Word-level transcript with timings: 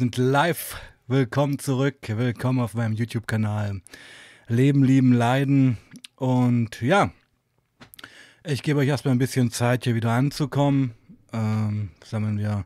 sind 0.00 0.16
live. 0.16 0.80
Willkommen 1.08 1.58
zurück. 1.58 1.98
Willkommen 2.06 2.60
auf 2.60 2.72
meinem 2.72 2.94
YouTube-Kanal. 2.94 3.82
Leben, 4.48 4.82
lieben, 4.82 5.12
leiden. 5.12 5.76
Und 6.16 6.80
ja, 6.80 7.10
ich 8.42 8.62
gebe 8.62 8.80
euch 8.80 8.88
erstmal 8.88 9.14
ein 9.14 9.18
bisschen 9.18 9.50
Zeit, 9.50 9.84
hier 9.84 9.94
wieder 9.94 10.12
anzukommen. 10.12 10.94
Ähm, 11.34 11.90
sammeln 12.02 12.38
wir 12.38 12.64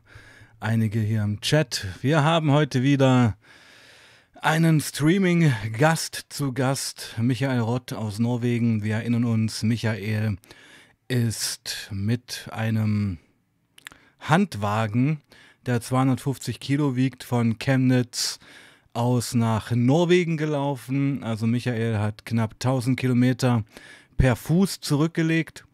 einige 0.61 1.01
hier 1.01 1.23
im 1.23 1.41
Chat. 1.41 1.85
Wir 1.99 2.23
haben 2.23 2.51
heute 2.51 2.83
wieder 2.83 3.35
einen 4.35 4.79
Streaming-Gast 4.79 6.27
zu 6.29 6.53
Gast, 6.53 7.15
Michael 7.19 7.59
Rott 7.59 7.91
aus 7.91 8.17
Norwegen. 8.17 8.81
Wir 8.81 8.95
erinnern 8.95 9.25
uns, 9.25 9.61
Michael 9.61 10.37
ist 11.09 11.89
mit 11.91 12.47
einem 12.53 13.17
Handwagen, 14.21 15.19
der 15.67 15.81
250 15.81 16.59
Kilo 16.59 16.95
wiegt, 16.95 17.23
von 17.23 17.59
Chemnitz 17.59 18.39
aus 18.93 19.33
nach 19.33 19.71
Norwegen 19.71 20.37
gelaufen. 20.37 21.23
Also 21.23 21.47
Michael 21.47 21.97
hat 21.97 22.25
knapp 22.25 22.53
1000 22.53 22.99
Kilometer 22.99 23.63
per 24.17 24.35
Fuß 24.35 24.79
zurückgelegt 24.79 25.65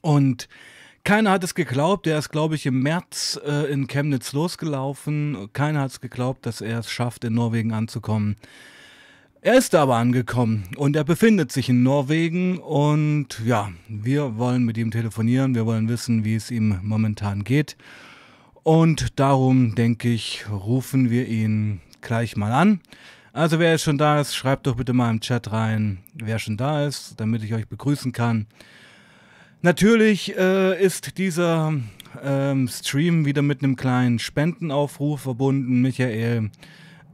und 0.00 0.48
keiner 1.04 1.30
hat 1.30 1.42
es 1.42 1.54
geglaubt. 1.54 2.06
Er 2.06 2.18
ist, 2.18 2.28
glaube 2.28 2.54
ich, 2.54 2.66
im 2.66 2.82
März 2.82 3.40
äh, 3.44 3.72
in 3.72 3.86
Chemnitz 3.86 4.32
losgelaufen. 4.32 5.48
Keiner 5.52 5.80
hat 5.80 5.92
es 5.92 6.00
geglaubt, 6.00 6.44
dass 6.44 6.60
er 6.60 6.80
es 6.80 6.90
schafft, 6.90 7.24
in 7.24 7.34
Norwegen 7.34 7.72
anzukommen. 7.72 8.36
Er 9.40 9.56
ist 9.56 9.74
aber 9.74 9.96
angekommen 9.96 10.64
und 10.76 10.96
er 10.96 11.04
befindet 11.04 11.52
sich 11.52 11.68
in 11.68 11.84
Norwegen 11.84 12.58
und 12.58 13.40
ja, 13.46 13.70
wir 13.88 14.36
wollen 14.36 14.64
mit 14.64 14.76
ihm 14.76 14.90
telefonieren, 14.90 15.54
wir 15.54 15.64
wollen 15.64 15.88
wissen, 15.88 16.24
wie 16.24 16.34
es 16.34 16.50
ihm 16.50 16.80
momentan 16.82 17.44
geht. 17.44 17.76
Und 18.68 19.18
darum 19.18 19.74
denke 19.74 20.10
ich, 20.10 20.44
rufen 20.50 21.08
wir 21.08 21.26
ihn 21.26 21.80
gleich 22.02 22.36
mal 22.36 22.52
an. 22.52 22.80
Also 23.32 23.58
wer 23.58 23.70
jetzt 23.70 23.84
schon 23.84 23.96
da 23.96 24.20
ist, 24.20 24.36
schreibt 24.36 24.66
doch 24.66 24.76
bitte 24.76 24.92
mal 24.92 25.10
im 25.10 25.20
Chat 25.20 25.50
rein, 25.50 26.00
wer 26.12 26.38
schon 26.38 26.58
da 26.58 26.84
ist, 26.84 27.18
damit 27.18 27.42
ich 27.42 27.54
euch 27.54 27.66
begrüßen 27.66 28.12
kann. 28.12 28.46
Natürlich 29.62 30.36
äh, 30.36 30.78
ist 30.84 31.16
dieser 31.16 31.72
ähm, 32.22 32.68
Stream 32.68 33.24
wieder 33.24 33.40
mit 33.40 33.64
einem 33.64 33.74
kleinen 33.74 34.18
Spendenaufruf 34.18 35.22
verbunden. 35.22 35.80
Michael 35.80 36.50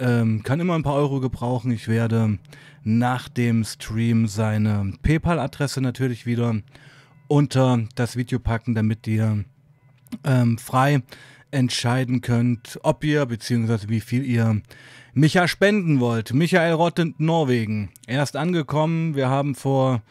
ähm, 0.00 0.42
kann 0.42 0.58
immer 0.58 0.74
ein 0.74 0.82
paar 0.82 0.96
Euro 0.96 1.20
gebrauchen. 1.20 1.70
Ich 1.70 1.86
werde 1.86 2.40
nach 2.82 3.28
dem 3.28 3.62
Stream 3.62 4.26
seine 4.26 4.92
PayPal-Adresse 5.04 5.80
natürlich 5.80 6.26
wieder 6.26 6.56
unter 7.28 7.84
das 7.94 8.16
Video 8.16 8.40
packen, 8.40 8.74
damit 8.74 9.06
ihr 9.06 9.44
ähm, 10.24 10.58
frei 10.58 11.02
entscheiden 11.54 12.20
könnt, 12.20 12.78
ob 12.82 13.04
ihr 13.04 13.24
bzw. 13.24 13.88
wie 13.88 14.00
viel 14.00 14.24
ihr 14.24 14.60
Micha 15.14 15.46
spenden 15.46 16.00
wollt. 16.00 16.34
Michael 16.34 16.72
Rottend, 16.72 17.20
Norwegen. 17.20 17.90
Er 18.06 18.22
ist 18.22 18.36
angekommen. 18.36 19.14
Wir 19.14 19.28
haben 19.28 19.54
vor 19.54 20.02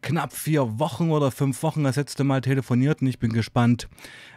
knapp 0.00 0.32
vier 0.32 0.78
Wochen 0.78 1.10
oder 1.10 1.30
fünf 1.30 1.62
Wochen 1.62 1.84
das 1.84 1.96
letzte 1.96 2.24
Mal 2.24 2.40
telefoniert 2.40 3.02
und 3.02 3.08
ich 3.08 3.18
bin 3.18 3.32
gespannt, 3.32 3.88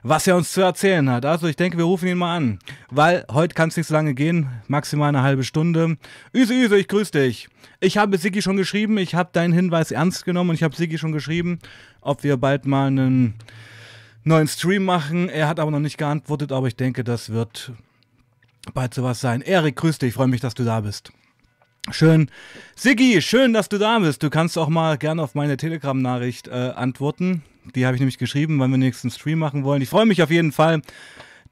was 0.03 0.25
er 0.25 0.35
uns 0.35 0.51
zu 0.51 0.61
erzählen 0.61 1.09
hat. 1.09 1.25
Also 1.25 1.47
ich 1.47 1.55
denke, 1.55 1.77
wir 1.77 1.85
rufen 1.85 2.07
ihn 2.07 2.17
mal 2.17 2.35
an, 2.35 2.59
weil 2.89 3.25
heute 3.31 3.53
kann 3.53 3.69
es 3.69 3.77
nicht 3.77 3.87
so 3.87 3.93
lange 3.93 4.13
gehen, 4.13 4.49
maximal 4.67 5.09
eine 5.09 5.21
halbe 5.21 5.43
Stunde. 5.43 5.97
Üse, 6.33 6.53
Üse, 6.53 6.77
ich 6.77 6.87
grüße 6.87 7.11
dich. 7.11 7.49
Ich 7.79 7.97
habe 7.97 8.17
Sigi 8.17 8.41
schon 8.41 8.57
geschrieben, 8.57 8.97
ich 8.97 9.15
habe 9.15 9.29
deinen 9.31 9.53
Hinweis 9.53 9.91
ernst 9.91 10.25
genommen 10.25 10.49
und 10.49 10.55
ich 10.55 10.63
habe 10.63 10.75
Sigi 10.75 10.97
schon 10.97 11.11
geschrieben, 11.11 11.59
ob 12.01 12.23
wir 12.23 12.37
bald 12.37 12.65
mal 12.65 12.87
einen 12.87 13.35
neuen 14.29 14.47
Stream 14.47 14.85
machen. 14.85 15.27
Er 15.27 15.49
hat 15.49 15.59
aber 15.59 15.71
noch 15.71 15.79
nicht 15.79 15.97
geantwortet, 15.97 16.53
aber 16.53 16.67
ich 16.67 16.77
denke, 16.77 17.03
das 17.03 17.31
wird 17.31 17.73
bald 18.73 18.93
sowas 18.93 19.19
sein. 19.19 19.41
Erik, 19.41 19.75
grüß 19.75 19.97
dich, 19.97 20.09
ich 20.09 20.13
freue 20.13 20.27
mich, 20.27 20.39
dass 20.39 20.53
du 20.53 20.63
da 20.63 20.79
bist. 20.79 21.11
Schön. 21.91 22.29
Siggi, 22.75 23.21
schön, 23.21 23.51
dass 23.51 23.67
du 23.67 23.77
da 23.77 23.99
bist. 23.99 24.21
Du 24.23 24.29
kannst 24.29 24.57
auch 24.57 24.69
mal 24.69 24.97
gerne 24.97 25.21
auf 25.23 25.33
meine 25.33 25.57
Telegram-Nachricht 25.57 26.47
äh, 26.47 26.51
antworten. 26.51 27.43
Die 27.75 27.85
habe 27.85 27.95
ich 27.95 27.99
nämlich 27.99 28.17
geschrieben, 28.17 28.59
weil 28.59 28.67
wir 28.69 28.77
nächsten 28.77 29.09
Stream 29.09 29.39
machen 29.39 29.63
wollen. 29.63 29.81
Ich 29.81 29.89
freue 29.89 30.05
mich 30.05 30.21
auf 30.21 30.29
jeden 30.29 30.51
Fall, 30.51 30.81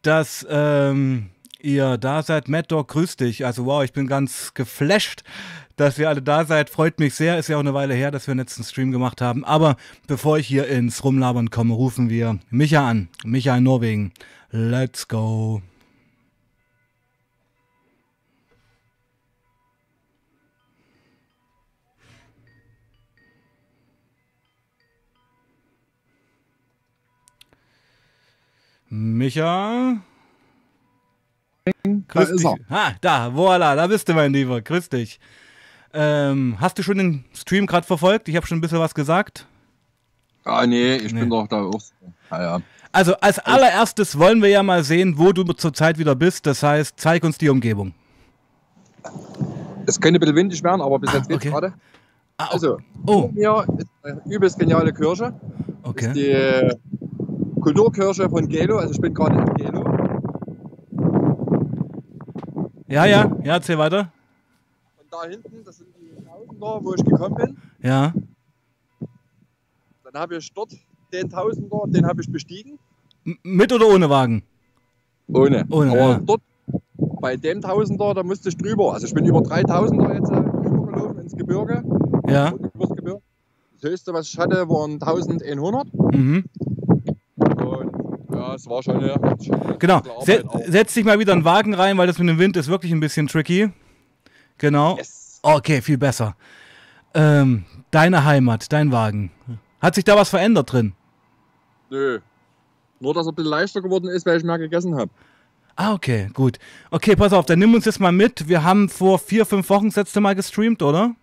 dass 0.04 0.46
ähm, 0.50 1.30
ihr 1.60 1.98
da 1.98 2.22
seid. 2.22 2.50
Mad 2.50 2.68
Dog, 2.68 2.90
grüß 2.90 3.18
dich. 3.18 3.46
Also 3.46 3.66
wow, 3.66 3.84
ich 3.84 3.94
bin 3.94 4.08
ganz 4.08 4.54
geflasht, 4.54 5.24
dass 5.78 5.98
ihr 5.98 6.10
alle 6.10 6.22
da 6.22 6.44
seid. 6.44 6.70
Freut 6.70 7.00
mich 7.00 7.16
sehr. 7.16 7.40
Ist 7.40 7.48
ja 7.48 7.56
auch 7.56 7.62
eine 7.62 7.74
Weile 7.74 7.94
her, 7.94 8.12
dass 8.12 8.28
wir 8.28 8.34
einen 8.34 8.42
letzten 8.42 8.64
Stream 8.64 8.92
gemacht 8.92 9.22
haben. 9.22 9.46
Aber 9.46 9.78
bevor 10.08 10.38
ich 10.38 10.48
hier 10.48 10.68
ins 10.68 11.04
Rumlabern 11.04 11.50
komme, 11.50 11.74
rufen 11.74 12.10
wir 12.10 12.40
Micha 12.50 12.88
an. 12.88 13.08
Micha 13.24 13.56
in 13.56 13.64
Norwegen. 13.64 14.12
Let's 14.52 15.08
go. 15.08 15.62
Micha? 28.90 29.98
Grüß 32.08 32.36
dich. 32.38 32.48
Ah, 32.70 32.94
da, 33.02 33.36
voila, 33.36 33.76
da 33.76 33.88
bist 33.88 34.08
du, 34.08 34.14
mein 34.14 34.32
Lieber. 34.34 34.62
Grüß 34.62 34.90
dich. 34.90 35.20
Ähm, 35.94 36.58
hast 36.60 36.78
du 36.78 36.84
schon 36.84 36.98
den 36.98 37.26
Stream 37.34 37.66
gerade 37.66 37.86
verfolgt? 37.86 38.28
Ich 38.28 38.36
habe 38.36 38.46
schon 38.46 38.58
ein 38.58 38.62
bisschen 38.62 38.80
was 38.80 38.94
gesagt. 38.94 39.48
Ah, 40.44 40.66
nee, 40.66 40.96
ich 40.96 41.14
nee. 41.14 41.22
bin 41.22 41.30
doch 41.30 41.48
da 41.48 41.64
auch. 41.64 41.82
Ah, 42.30 42.42
ja. 42.42 42.62
Also, 42.92 43.16
als 43.18 43.40
allererstes 43.40 44.18
wollen 44.18 44.42
wir 44.42 44.50
ja 44.50 44.64
mal 44.64 44.84
sehen, 44.84 45.18
wo 45.18 45.32
du 45.34 45.44
zurzeit 45.54 45.98
wieder 45.98 46.16
bist. 46.16 46.46
Das 46.46 46.64
heißt, 46.64 47.00
zeig 47.00 47.24
uns 47.24 47.38
die 47.38 47.50
Umgebung. 47.50 47.94
Es 49.86 50.00
könnte 50.00 50.18
ein 50.18 50.22
bisschen 50.22 50.36
windig 50.36 50.64
werden, 50.64 50.82
aber 50.82 51.00
bis 51.00 51.14
jetzt 51.14 51.32
ah, 51.32 51.36
okay. 51.36 51.50
gerade. 51.50 51.74
Ah, 52.38 52.50
also, 52.52 52.78
oh. 53.06 53.30
hier 53.34 53.66
ist 53.78 53.88
eine 54.04 54.22
übelst 54.26 54.60
geniale 54.60 54.94
Kirche. 54.94 55.34
Okay. 55.84 56.14
Die 56.14 57.62
Kulturkirche 57.62 58.30
von 58.30 58.48
Gelo, 58.48 58.78
also 58.78 58.94
ich 58.94 59.02
bin 59.02 59.14
gerade 59.14 59.38
in 59.40 59.54
Gelo. 59.56 59.84
Ja, 62.88 63.06
ja, 63.06 63.32
ja, 63.44 63.54
erzähl 63.56 63.78
weiter. 63.78 64.12
Da 65.20 65.28
hinten, 65.28 65.64
das 65.64 65.78
sind 65.78 65.88
die 66.00 66.24
Tausender, 66.24 66.80
wo 66.84 66.94
ich 66.94 67.04
gekommen 67.04 67.36
bin. 67.36 67.58
Ja. 67.82 68.14
Dann 70.04 70.14
habe 70.14 70.38
ich 70.38 70.54
dort 70.54 70.74
den 71.12 71.30
Tausender, 71.30 71.84
den 71.88 72.06
habe 72.06 72.22
ich 72.22 72.32
bestiegen. 72.32 72.78
M 73.26 73.38
mit 73.42 73.74
oder 73.74 73.88
ohne 73.88 74.10
Wagen? 74.12 74.44
Ohne. 75.28 75.66
Ohne 75.72 75.92
Aber 75.92 76.00
ja. 76.00 76.20
dort, 76.20 76.42
bei 76.98 77.36
dem 77.36 77.62
Tausender, 77.62 78.14
da 78.14 78.22
musste 78.22 78.50
ich 78.50 78.58
drüber. 78.58 78.94
Also 78.94 79.08
ich 79.08 79.14
bin 79.16 79.26
über 79.26 79.40
3000er 79.40 80.14
jetzt 80.14 80.30
äh, 80.30 80.36
rübergelaufen 80.36 81.20
ins 81.20 81.36
Gebirge. 81.36 81.84
Ja. 82.28 82.52
Übers 82.52 82.90
Gebirge. 82.90 83.22
Das 83.82 83.90
höchste, 83.90 84.14
was 84.14 84.30
ich 84.30 84.38
hatte, 84.38 84.70
waren 84.70 85.02
1100. 85.02 85.88
Mhm. 86.14 86.44
Ja, 88.32 88.54
es 88.54 88.70
war 88.70 88.84
schon 88.84 88.98
eine. 88.98 89.16
Genau. 89.80 90.02
Se 90.22 90.44
setz 90.68 90.94
dich 90.94 91.06
mal 91.06 91.18
wieder 91.18 91.34
in 91.34 91.40
den 91.40 91.46
Wagen 91.46 91.74
rein, 91.74 91.98
weil 91.98 92.06
das 92.06 92.20
mit 92.20 92.30
dem 92.30 92.38
Wind 92.38 92.56
ist 92.56 92.68
wirklich 92.68 92.92
ein 92.92 93.00
bisschen 93.00 93.28
tricky. 93.28 93.72
Genau. 94.58 94.98
Yes. 94.98 95.40
Okay, 95.44 95.82
viel 95.82 95.98
besser. 95.98 96.36
Ähm, 97.14 97.66
deine 97.92 98.26
Heimat, 98.26 98.72
dein 98.72 98.92
Wagen. 98.92 99.32
Hat 99.80 99.96
sich 99.96 100.04
da 100.04 100.16
was 100.16 100.30
verändert 100.30 100.72
drin? 100.72 100.94
Nö. 101.90 102.20
Nur, 103.00 103.14
dass 103.14 103.28
er 103.28 103.32
ein 103.32 103.36
bisschen 103.36 103.52
leichter 103.52 103.82
geworden 103.82 104.10
ist, 104.10 104.26
weil 104.26 104.38
ich 104.38 104.44
mehr 104.44 104.58
gegessen 104.58 104.96
habe. 104.96 105.12
Ah, 105.76 105.94
okay, 105.94 106.30
gut. 106.34 106.58
Okay, 106.90 107.16
pass 107.16 107.34
auf, 107.34 107.46
dann 107.46 107.60
nimm 107.60 107.74
uns 107.76 107.86
jetzt 107.86 108.00
mal 108.00 108.12
mit. 108.12 108.48
Wir 108.48 108.64
haben 108.64 108.90
vor 108.90 109.20
vier, 109.20 109.46
fünf 109.46 109.70
Wochen 109.70 109.88
das 109.88 109.96
letzte 109.96 110.20
Mal 110.20 110.34
gestreamt, 110.34 110.82
oder? 110.82 111.16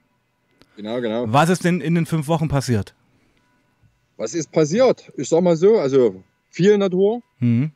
Genau, 0.76 1.00
genau. 1.00 1.24
Was 1.26 1.48
ist 1.48 1.64
denn 1.64 1.80
in 1.80 1.96
den 1.96 2.06
fünf 2.06 2.28
Wochen 2.28 2.48
passiert? 2.48 2.94
Was 4.16 4.32
ist 4.34 4.52
passiert? 4.52 5.12
Ich 5.16 5.28
sag 5.28 5.42
mal 5.42 5.56
so, 5.56 5.78
also 5.78 6.22
viel 6.50 6.78
Natur, 6.78 7.20
mhm. 7.40 7.72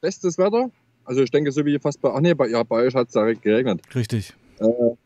bestes 0.00 0.38
Wetter. 0.38 0.70
Also 1.04 1.22
ich 1.22 1.30
denke, 1.30 1.50
so 1.50 1.64
wie 1.64 1.78
fast 1.78 2.00
bei, 2.00 2.10
ach 2.12 2.20
nee, 2.20 2.34
bei, 2.34 2.48
ja, 2.48 2.62
bei 2.62 2.84
euch 2.84 2.94
hat 2.94 3.08
es 3.08 3.12
direkt 3.12 3.42
geregnet. 3.42 3.82
Richtig. 3.94 4.32
Äh, 4.60 4.96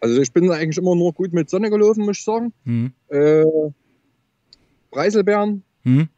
also 0.00 0.20
ich 0.20 0.32
bin 0.32 0.50
eigentlich 0.50 0.78
immer 0.78 0.94
nur 0.94 1.12
gut 1.12 1.32
mit 1.32 1.50
Sonne 1.50 1.70
gelaufen, 1.70 2.04
muss 2.04 2.18
ich 2.18 2.24
sagen. 2.24 2.52
Mhm. 2.64 2.92
Äh, 3.08 3.44
Preiselbeeren, 4.90 5.62
mhm. 5.84 6.08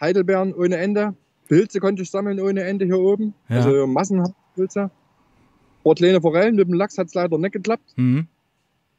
Heidelbeeren 0.00 0.54
ohne 0.54 0.76
Ende. 0.76 1.14
Pilze 1.48 1.80
konnte 1.80 2.02
ich 2.02 2.10
sammeln 2.10 2.40
ohne 2.40 2.62
Ende 2.62 2.84
hier 2.84 2.98
oben. 2.98 3.34
Ja. 3.48 3.56
Also 3.56 3.86
massenhaft 3.86 4.34
Pilze. 4.54 4.90
Ein 5.84 5.94
kleine 5.94 6.20
Forellen, 6.20 6.56
mit 6.56 6.68
dem 6.68 6.74
Lachs 6.74 6.98
hat 6.98 7.06
es 7.06 7.14
leider 7.14 7.38
nicht 7.38 7.52
geklappt. 7.52 7.94
Mhm. 7.96 8.26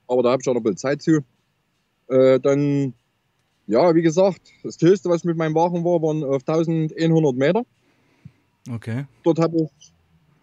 Aber 0.08 0.24
da 0.24 0.32
habe 0.32 0.42
ich 0.42 0.50
auch 0.50 0.54
noch 0.54 0.62
ein 0.62 0.64
bisschen 0.64 0.78
Zeit 0.78 1.02
zu. 1.02 1.20
Äh, 2.08 2.40
dann 2.40 2.94
ja, 3.70 3.94
wie 3.94 4.02
gesagt, 4.02 4.42
das 4.64 4.82
höchste, 4.82 5.10
was 5.10 5.24
mit 5.24 5.38
meinem 5.38 5.54
Wagen 5.54 5.86
war, 5.86 6.02
waren 6.02 6.24
auf 6.24 6.42
1100 6.48 7.36
Meter. 7.36 7.64
Okay. 8.68 9.06
Dort 9.24 9.38
habe 9.38 9.58
ich 9.58 9.94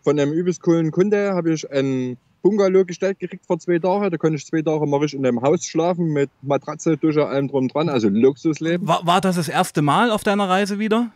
von 0.06 0.20
einem 0.20 0.32
übelst 0.32 0.62
coolen 0.62 0.92
Kunde 0.92 1.34
habe 1.34 1.52
ich 1.52 1.68
ein 1.68 2.16
Bungalow 2.40 2.84
gestellt 2.84 3.18
gekriegt 3.18 3.44
vor 3.44 3.58
zwei 3.58 3.80
Tagen. 3.80 4.08
Da 4.08 4.16
konnte 4.16 4.36
ich 4.36 4.46
zwei 4.46 4.62
Tage 4.62 4.86
mal 4.86 5.04
in 5.04 5.26
einem 5.26 5.42
Haus 5.42 5.64
schlafen 5.64 6.12
mit 6.12 6.30
Matratze, 6.42 6.96
Dusche, 6.96 7.26
allem 7.26 7.48
drum 7.48 7.66
dran. 7.66 7.88
Also 7.88 8.08
Luxusleben. 8.08 8.86
War, 8.86 9.04
war 9.04 9.20
das 9.20 9.34
das 9.34 9.48
erste 9.48 9.82
Mal 9.82 10.12
auf 10.12 10.22
deiner 10.22 10.48
Reise 10.48 10.78
wieder? 10.78 11.10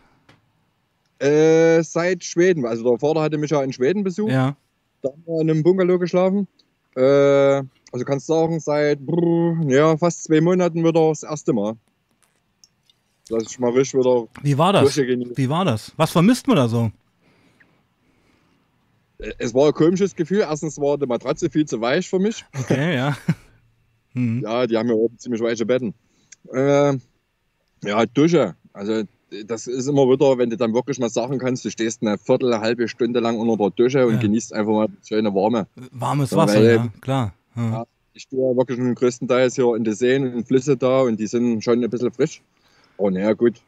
Äh, 1.20 1.84
seit 1.84 2.24
Schweden. 2.24 2.66
Also 2.66 2.82
der 2.82 2.98
Vater 2.98 3.20
hatte 3.20 3.38
mich 3.38 3.52
ja 3.52 3.62
in 3.62 3.72
Schweden 3.72 4.02
besucht. 4.02 4.32
Ja. 4.32 4.56
Da 5.02 5.10
haben 5.10 5.22
wir 5.24 5.40
in 5.40 5.50
einem 5.50 5.62
Bungalow 5.62 6.00
geschlafen. 6.00 6.48
Äh, 6.96 7.02
also 7.02 8.04
kannst 8.04 8.28
du 8.28 8.32
sagen, 8.32 8.58
seit 8.58 8.98
brr, 8.98 9.56
ja, 9.68 9.96
fast 9.98 10.24
zwei 10.24 10.40
Monaten 10.40 10.82
wieder 10.82 11.10
das 11.10 11.22
erste 11.22 11.52
Mal. 11.52 11.74
Dass 13.28 13.44
ich 13.44 13.56
mal 13.60 13.70
richtig 13.70 14.00
wieder 14.00 14.26
Wie 14.42 14.58
war 14.58 14.72
das? 14.72 14.96
Wie 14.96 15.48
war 15.48 15.64
das? 15.64 15.92
Was 15.96 16.10
vermisst 16.10 16.48
man 16.48 16.56
da 16.56 16.66
so? 16.66 16.90
Äh, 19.20 19.32
Es 19.38 19.54
war 19.54 19.68
ein 19.68 19.74
komisches 19.74 20.14
Gefühl. 20.14 20.40
Erstens 20.40 20.78
war 20.78 20.98
die 20.98 21.06
Matratze 21.06 21.50
viel 21.50 21.66
zu 21.66 21.80
weich 21.80 22.08
für 22.08 22.18
mich. 22.18 22.44
Okay, 22.58 22.96
ja. 22.96 23.16
Hm. 24.12 24.40
Ja, 24.42 24.66
die 24.66 24.76
haben 24.76 24.88
ja 24.88 24.94
oben 24.94 25.16
ziemlich 25.20 25.40
weiche 25.40 25.64
Betten. 25.64 25.94
Äh, 26.52 26.94
ja, 27.84 28.06
Dusche. 28.12 28.56
Also 28.72 29.04
das 29.46 29.68
ist 29.68 29.86
immer 29.86 30.02
wieder, 30.08 30.36
wenn 30.36 30.50
du 30.50 30.56
dann 30.56 30.74
wirklich 30.74 30.98
mal 30.98 31.08
sagen 31.10 31.38
kannst, 31.38 31.64
du 31.64 31.70
stehst 31.70 32.02
eine 32.02 32.18
Viertel, 32.18 32.52
eine 32.52 32.60
halbe 32.60 32.88
Stunde 32.88 33.20
lang 33.20 33.38
unter 33.38 33.56
der 33.56 33.70
Dusche 33.70 34.04
und 34.08 34.14
Ja. 34.14 34.20
genießt 34.20 34.52
einfach 34.52 34.72
mal 34.72 34.88
schöne 35.06 35.32
Warme. 35.32 35.68
Warmes 35.92 36.34
Wasser, 36.34 36.58
weil- 36.58 36.74
ja, 36.74 36.88
klar. 37.00 37.34
Ja. 37.54 37.70
Ja, 37.70 37.86
ich 38.12 38.22
stehe 38.22 38.42
ja 38.42 38.56
wirklich 38.56 38.78
schon 38.78 38.94
größtenteils 38.96 39.54
hier 39.54 39.76
in 39.76 39.84
den 39.84 39.94
Seen 39.94 40.34
und 40.34 40.44
Flüsse 40.48 40.76
da 40.76 41.02
und 41.02 41.20
die 41.20 41.28
sind 41.28 41.62
schon 41.62 41.80
ein 41.84 41.88
bisschen 41.88 42.10
frisch. 42.10 42.42
Oh, 42.96 43.10
naja, 43.10 43.32
gut. 43.34 43.60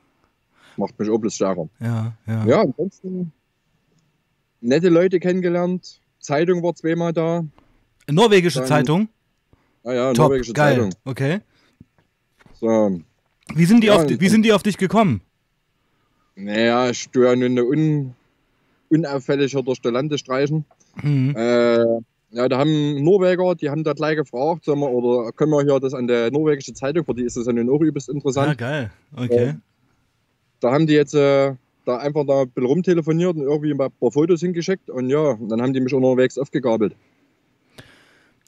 Macht 0.77 0.99
mich 0.99 1.09
auch 1.09 1.19
bloß 1.19 1.37
stärker. 1.37 1.69
Ja, 1.79 2.13
ja. 2.27 2.47
Ja, 2.47 2.61
ansonsten 2.63 3.31
nette 4.63 4.89
Leute 4.89 5.21
kennengelernt. 5.21 6.01
Zeitung 6.19 6.63
war 6.63 6.75
zweimal 6.75 7.13
da. 7.13 7.45
Norwegische 8.11 8.61
Dann- 8.61 8.69
Zeitung? 8.69 9.09
Ah 9.85 9.93
ja, 9.93 10.13
Top, 10.13 10.29
norwegische 10.29 10.53
geil. 10.55 10.75
Zeitung. 10.77 10.91
Okay. 11.05 11.41
So, 12.55 13.01
Wie 13.55 13.65
sind 13.65 13.83
die, 13.83 13.89
Ja, 13.89 13.97
auf, 13.97 14.09
wie 14.09 14.29
sind 14.29 14.45
die 14.45 14.53
auf 14.53 14.63
dich 14.63 14.79
gekommen? 14.79 15.21
naja, 16.37 16.89
ich 16.91 17.09
tue 17.11 17.27
ja 17.27 17.37
nun 17.37 17.59
un, 17.59 18.15
unauffällig 18.89 19.53
durch 19.53 19.81
die 19.81 19.89
Lande 19.89 20.17
streichen. 20.17 20.65
Mhm. 21.03 21.35
Äh, 21.37 21.79
ja, 22.31 22.49
da 22.49 22.59
haben 22.59 23.03
Norweger, 23.03 23.55
die 23.55 23.69
haben 23.69 23.85
da 23.85 23.93
gleich 23.93 24.17
gefragt, 24.17 24.65
sagen 24.65 24.81
wir, 24.81 24.89
oder 24.91 25.33
können 25.33 25.51
wir 25.53 25.63
hier 25.65 25.79
das 25.81 25.93
an 25.93 26.07
der 26.07 26.31
norwegische 26.31 26.73
Zeitung, 26.73 27.05
für 27.05 27.15
die 27.15 27.25
ist 27.25 27.37
das 27.37 27.47
ja 27.47 27.53
nun 27.53 27.69
auch 27.69 27.81
übelst 27.81 28.09
Ja, 28.09 28.15
interessant. 28.15 28.57
geil. 28.57 28.91
Okay. 29.15 29.55
Da 30.61 30.73
haben 30.73 30.87
die 30.87 30.95
jetzt 30.95 31.15
äh, 31.15 31.55
da 31.85 31.99
einfach 31.99 32.25
da 32.27 32.43
ein 32.43 32.51
bisschen 32.51 32.67
rumtelefoniert 32.69 33.37
und 33.37 33.43
irgendwie 33.43 33.73
ein 33.73 33.79
paar 33.79 34.11
Fotos 34.11 34.41
hingeschickt 34.41 34.91
und 34.91 35.09
ja, 35.09 35.37
dann 35.49 35.61
haben 35.63 35.73
die 35.73 35.81
mich 35.81 35.95
unterwegs 35.95 36.39
aufgegabelt. 36.39 36.95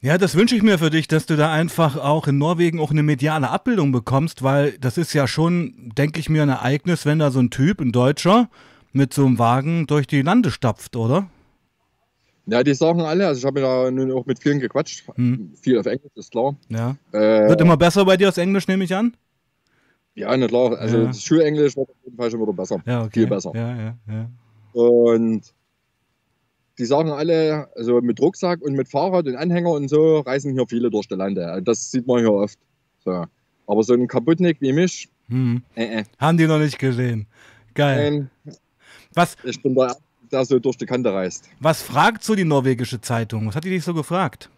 Ja, 0.02 0.18
das 0.18 0.34
wünsche 0.36 0.54
ich 0.54 0.62
mir 0.62 0.78
für 0.78 0.90
dich, 0.90 1.08
dass 1.08 1.24
du 1.24 1.34
da 1.34 1.50
einfach 1.50 1.96
auch 1.96 2.26
in 2.28 2.36
Norwegen 2.36 2.78
auch 2.78 2.90
eine 2.90 3.02
mediale 3.02 3.48
Abbildung 3.48 3.90
bekommst, 3.90 4.42
weil 4.42 4.72
das 4.78 4.98
ist 4.98 5.14
ja 5.14 5.26
schon, 5.26 5.92
denke 5.96 6.20
ich 6.20 6.28
mir, 6.28 6.42
ein 6.42 6.50
Ereignis, 6.50 7.06
wenn 7.06 7.18
da 7.18 7.30
so 7.30 7.40
ein 7.40 7.48
Typ, 7.50 7.80
ein 7.80 7.90
Deutscher, 7.90 8.50
mit 8.92 9.14
so 9.14 9.24
einem 9.24 9.38
Wagen 9.38 9.86
durch 9.86 10.06
die 10.06 10.20
Lande 10.22 10.50
stapft, 10.50 10.94
oder? 10.94 11.28
Ja, 12.46 12.62
die 12.62 12.74
sagen 12.74 13.00
alle, 13.00 13.26
also 13.26 13.38
ich 13.38 13.44
habe 13.46 13.62
da 13.62 13.90
nun 13.90 14.12
auch 14.12 14.26
mit 14.26 14.38
vielen 14.42 14.60
gequatscht, 14.60 15.04
Hm. 15.14 15.52
viel 15.60 15.78
auf 15.78 15.86
Englisch, 15.86 16.12
ist 16.16 16.32
klar. 16.32 16.54
Ja. 16.68 16.96
Äh, 17.12 17.48
Wird 17.48 17.62
immer 17.62 17.78
besser 17.78 18.04
bei 18.04 18.18
dir 18.18 18.28
aus 18.28 18.36
Englisch, 18.36 18.68
nehme 18.68 18.84
ich 18.84 18.94
an? 18.94 19.16
Ja, 20.14 20.36
na 20.36 20.46
klar, 20.46 20.78
also 20.78 20.98
Ja. 20.98 21.04
das 21.06 21.22
Schulenglisch 21.22 21.76
wird 21.76 21.88
auf 21.90 21.96
jeden 22.04 22.16
Fall 22.16 22.30
schon 22.30 22.40
wieder 22.40 22.52
besser. 22.52 22.82
Ja, 22.86 23.00
okay. 23.02 23.10
Viel 23.20 23.26
besser. 23.26 23.52
Ja, 23.54 23.76
ja, 23.76 23.96
ja. 24.08 24.30
Und 24.80 25.42
die 26.78 26.84
sagen 26.84 27.10
alle, 27.10 27.68
also 27.76 28.00
mit 28.00 28.20
Rucksack 28.20 28.60
und 28.62 28.74
mit 28.74 28.88
Fahrrad 28.88 29.26
und 29.26 29.36
Anhänger 29.36 29.70
und 29.70 29.88
so 29.88 30.20
reisen 30.20 30.52
hier 30.54 30.66
viele 30.66 30.90
durch 30.90 31.06
die 31.06 31.14
Lande. 31.14 31.46
Also 31.46 31.64
Das 31.64 31.90
sieht 31.90 32.06
man 32.06 32.18
hier 32.18 32.32
oft. 32.32 32.58
So. 33.04 33.24
Aber 33.66 33.82
so 33.84 33.94
ein 33.94 34.06
Kaputnik 34.08 34.60
wie 34.60 34.72
mich, 34.72 35.08
Hm. 35.28 35.62
äh, 35.74 36.00
äh, 36.00 36.04
Haben 36.18 36.36
die 36.36 36.46
noch 36.46 36.58
nicht 36.58 36.78
gesehen. 36.78 37.26
Geil. 37.74 38.28
nein, 38.44 38.54
Was, 39.14 39.36
ich 39.44 39.62
bin 39.62 39.74
der, 39.74 39.96
der 40.30 40.44
so 40.44 40.58
durch 40.58 40.76
die 40.76 40.84
Kante 40.86 41.12
reist. 41.12 41.48
was 41.60 41.80
fragt 41.80 42.22
so 42.24 42.34
die 42.34 42.44
norwegische 42.44 43.00
Zeitung? 43.00 43.46
Was 43.46 43.54
hat 43.56 43.64
die 43.64 43.70
dich 43.70 43.84
so 43.84 43.94
gefragt? 43.94 44.50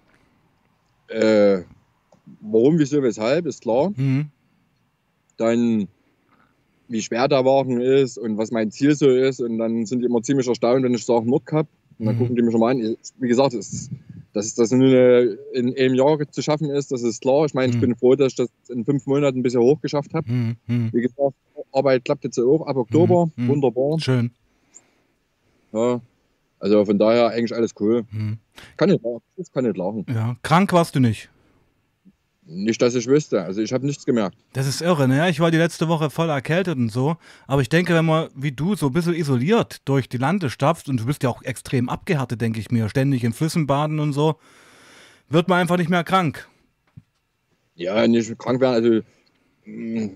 Äh, 1.08 1.62
warum, 2.41 2.79
wieso, 2.79 3.03
weshalb, 3.03 3.47
ist 3.47 3.62
klar. 3.62 3.93
Hm. 3.94 4.29
Dann, 5.36 5.88
wie 6.88 7.02
schwer 7.02 7.28
der 7.28 7.44
Wagen 7.44 7.80
ist 7.80 8.16
und 8.18 8.38
was 8.38 8.50
mein 8.50 8.70
Ziel 8.70 8.94
so 8.94 9.08
ist. 9.08 9.40
Und 9.40 9.58
dann 9.58 9.86
sind 9.86 10.00
die 10.00 10.06
immer 10.06 10.22
ziemlich 10.22 10.46
erstaunt, 10.48 10.82
wenn 10.84 10.94
ich 10.94 11.04
sage 11.04 11.28
Nordkap. 11.28 11.66
Und 11.98 12.06
dann 12.06 12.14
Mhm. 12.16 12.18
gucken 12.18 12.36
die 12.36 12.42
mich 12.42 12.52
schon 12.52 12.60
mal 12.60 12.70
an. 12.72 12.96
Wie 13.18 13.28
gesagt, 13.28 13.54
es, 13.54 13.90
dass 14.32 14.54
das 14.54 14.70
eine, 14.72 15.38
in 15.54 15.74
einem 15.76 15.94
Jahr 15.94 16.18
zu 16.30 16.42
schaffen 16.42 16.68
ist, 16.70 16.92
das 16.92 17.02
ist 17.02 17.22
klar. 17.22 17.46
Ich 17.46 17.54
meine, 17.54 17.70
ich 17.70 17.76
Mhm. 17.76 17.80
bin 17.80 17.96
froh, 17.96 18.14
dass 18.14 18.32
ich 18.32 18.36
das 18.36 18.48
in 18.68 18.84
fünf 18.84 19.06
Monaten 19.06 19.42
bisher 19.42 19.60
hochgeschafft 19.62 20.12
habe. 20.14 20.28
Hm. 20.28 20.56
Hm. 20.66 20.90
Wie 20.92 21.00
gesagt, 21.00 21.34
Arbeit 21.72 22.04
klappt 22.04 22.24
jetzt 22.24 22.38
auch 22.38 22.66
ab 22.66 22.76
Oktober. 22.76 23.30
Mhm. 23.36 23.48
Wunderbar. 23.48 23.98
Schön. 24.00 24.30
Ja. 25.72 26.00
Also 26.58 26.84
von 26.84 26.98
daher 26.98 27.28
eigentlich 27.28 27.54
alles 27.54 27.72
cool. 27.80 28.04
Kann 28.76 28.88
nicht 28.90 29.02
lachen. 29.02 29.20
Kann 29.52 29.64
nicht 29.64 29.76
lachen. 29.76 30.06
Ja. 30.08 30.36
Krank 30.42 30.72
warst 30.72 30.94
du 30.94 31.00
nicht. 31.00 31.28
Nicht, 32.48 32.81
dass 32.81 32.94
ich 32.94 33.08
wüsste. 33.08 33.43
Also 33.43 33.60
ich 33.60 33.72
habe 33.72 33.84
nichts 33.84 34.04
gemerkt. 34.06 34.37
Das 34.52 34.69
ist 34.69 34.81
irre, 34.81 35.08
ne? 35.08 35.28
Ich 35.31 35.40
war 35.40 35.50
die 35.50 35.58
letzte 35.58 35.88
Woche 35.88 36.10
voll 36.10 36.28
erkältet 36.28 36.76
und 36.78 36.90
so. 36.90 37.16
Aber 37.48 37.60
ich 37.60 37.69
denke, 37.69 37.93
wenn 37.93 38.04
man 38.04 38.28
wie 38.37 38.52
du 38.52 38.76
so 38.76 38.87
ein 38.87 38.93
bisschen 38.93 39.14
isoliert 39.14 39.78
durch 39.84 40.08
die 40.08 40.16
Lande 40.19 40.48
stapft 40.48 40.88
und 40.88 41.00
du 41.00 41.06
bist 41.06 41.25
ja 41.25 41.28
auch 41.28 41.43
extrem 41.43 41.88
abgehärtet, 41.88 42.40
denke 42.40 42.60
ich 42.60 42.70
mir, 42.70 42.88
ständig 42.88 43.25
in 43.25 43.32
Flüssen 43.32 43.66
baden 43.66 43.98
und 43.98 44.12
so, 44.12 44.37
wird 45.28 45.48
man 45.48 45.58
einfach 45.58 45.76
nicht 45.76 45.90
mehr 45.90 46.04
krank. 46.04 46.48
Ja, 47.75 48.06
nicht 48.06 48.38
krank 48.38 48.60
werden. 48.60 48.75
Also, 48.84 49.00
mh, 49.64 50.10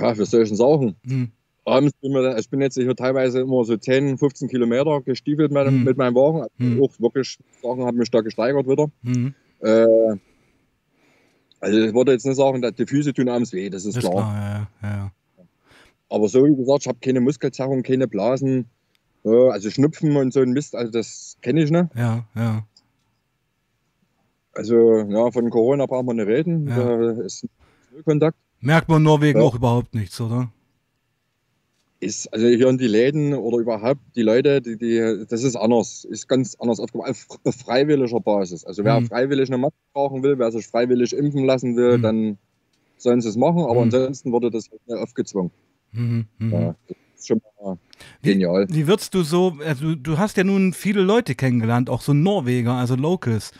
ja, 0.00 0.16
was 0.18 0.30
soll 0.30 0.42
ich 0.42 0.48
denn 0.48 0.56
sagen? 0.56 0.94
Hm. 1.06 1.32
Abends 1.64 1.92
bin 2.00 2.12
wir, 2.12 2.38
ich 2.38 2.48
bin 2.48 2.60
jetzt 2.62 2.76
hier 2.76 2.94
teilweise 2.96 3.40
immer 3.40 3.62
so 3.64 3.76
10, 3.76 4.16
15 4.16 4.48
Kilometer 4.48 5.00
gestiefelt 5.02 5.50
mit, 5.52 5.66
Hm. 5.66 5.84
mit 5.84 5.96
meinem 5.98 6.14
Wagen. 6.14 6.42
Also 6.42 6.50
Hm. 6.58 6.82
Auch 6.82 6.92
wirklich 7.00 7.36
Sachen 7.62 7.82
haben 7.84 7.98
mich 7.98 8.10
da 8.10 8.20
gesteigert 8.20 8.66
wieder. 8.68 8.86
Hm. 9.04 9.34
Äh, 9.60 10.16
also 11.60 11.78
ich 11.78 11.94
würde 11.94 12.12
jetzt 12.12 12.26
nicht 12.26 12.36
sagen, 12.36 12.62
dass 12.62 12.74
die 12.74 12.86
Füße 12.86 13.12
tun 13.14 13.28
abends 13.28 13.52
weh, 13.52 13.70
das 13.70 13.84
ist 13.84 13.96
ist 13.96 14.00
klar. 14.00 14.12
klar, 14.12 14.68
ja, 14.82 14.88
ja. 14.88 15.12
Aber 16.10 16.28
so 16.28 16.44
wie 16.44 16.56
gesagt, 16.56 16.82
ich 16.82 16.88
habe 16.88 16.98
keine 17.00 17.20
Muskelzerrung, 17.20 17.82
keine 17.82 18.08
Blasen. 18.08 18.66
Also 19.24 19.68
Schnupfen 19.68 20.16
und 20.16 20.32
so 20.32 20.40
ein 20.40 20.52
Mist, 20.52 20.74
also 20.74 20.90
das 20.90 21.36
kenne 21.42 21.62
ich 21.62 21.70
nicht. 21.70 21.88
Ja, 21.94 22.24
ja. 22.34 22.66
Also 24.54 25.00
ja, 25.00 25.30
von 25.30 25.50
Corona 25.50 25.84
braucht 25.86 26.06
man 26.06 26.16
nicht 26.16 26.28
reden. 26.28 26.66
Ja. 26.66 26.96
Da 26.96 27.22
ist 27.22 27.46
null 27.92 28.02
Kontakt. 28.04 28.38
Merkt 28.60 28.88
man 28.88 28.98
in 28.98 29.02
Norwegen 29.02 29.40
auch 29.40 29.54
überhaupt 29.54 29.94
nichts, 29.94 30.18
oder? 30.20 30.50
Ist, 32.00 32.32
also 32.32 32.46
hier 32.46 32.68
in 32.68 32.78
die 32.78 32.86
Läden 32.86 33.34
oder 33.34 33.58
überhaupt 33.58 34.00
die 34.14 34.22
Leute, 34.22 34.60
die, 34.62 34.76
die, 34.76 35.24
das 35.28 35.42
ist 35.42 35.56
anders, 35.56 36.04
ist 36.04 36.28
ganz 36.28 36.54
anders 36.60 36.78
aufgebaut, 36.78 37.08
auf 37.44 37.54
freiwilliger 37.56 38.20
Basis. 38.20 38.64
Also 38.64 38.84
wer 38.84 39.00
Mhm. 39.00 39.06
freiwillig 39.06 39.48
eine 39.48 39.58
Maske 39.58 39.76
brauchen 39.92 40.22
will, 40.22 40.38
wer 40.38 40.52
sich 40.52 40.66
freiwillig 40.68 41.12
impfen 41.12 41.44
lassen 41.44 41.76
will, 41.76 41.98
Mhm. 41.98 42.02
dann 42.02 42.38
sollen 42.98 43.20
sie 43.20 43.28
es 43.28 43.36
machen, 43.36 43.62
aber 43.62 43.74
Mhm. 43.80 43.92
ansonsten 43.94 44.30
wurde 44.30 44.48
das 44.50 44.70
halt 44.70 45.00
aufgezwungen. 45.00 45.50
Mhm, 45.90 46.26
mhm. 46.38 46.52
Ja, 46.52 46.76
das 46.86 46.96
ist 47.16 47.26
schon 47.26 47.40
mal 47.60 47.78
Wie- 48.22 48.30
genial. 48.32 48.66
Wie 48.70 48.86
würdest 48.86 49.12
du 49.14 49.22
so, 49.24 49.58
also 49.66 49.96
du 49.96 50.18
hast 50.18 50.36
ja 50.36 50.44
nun 50.44 50.72
viele 50.74 51.02
Leute 51.02 51.34
kennengelernt, 51.34 51.90
auch 51.90 52.02
so 52.02 52.12
Norweger, 52.14 52.74
also 52.74 52.94
Locals. 52.94 53.50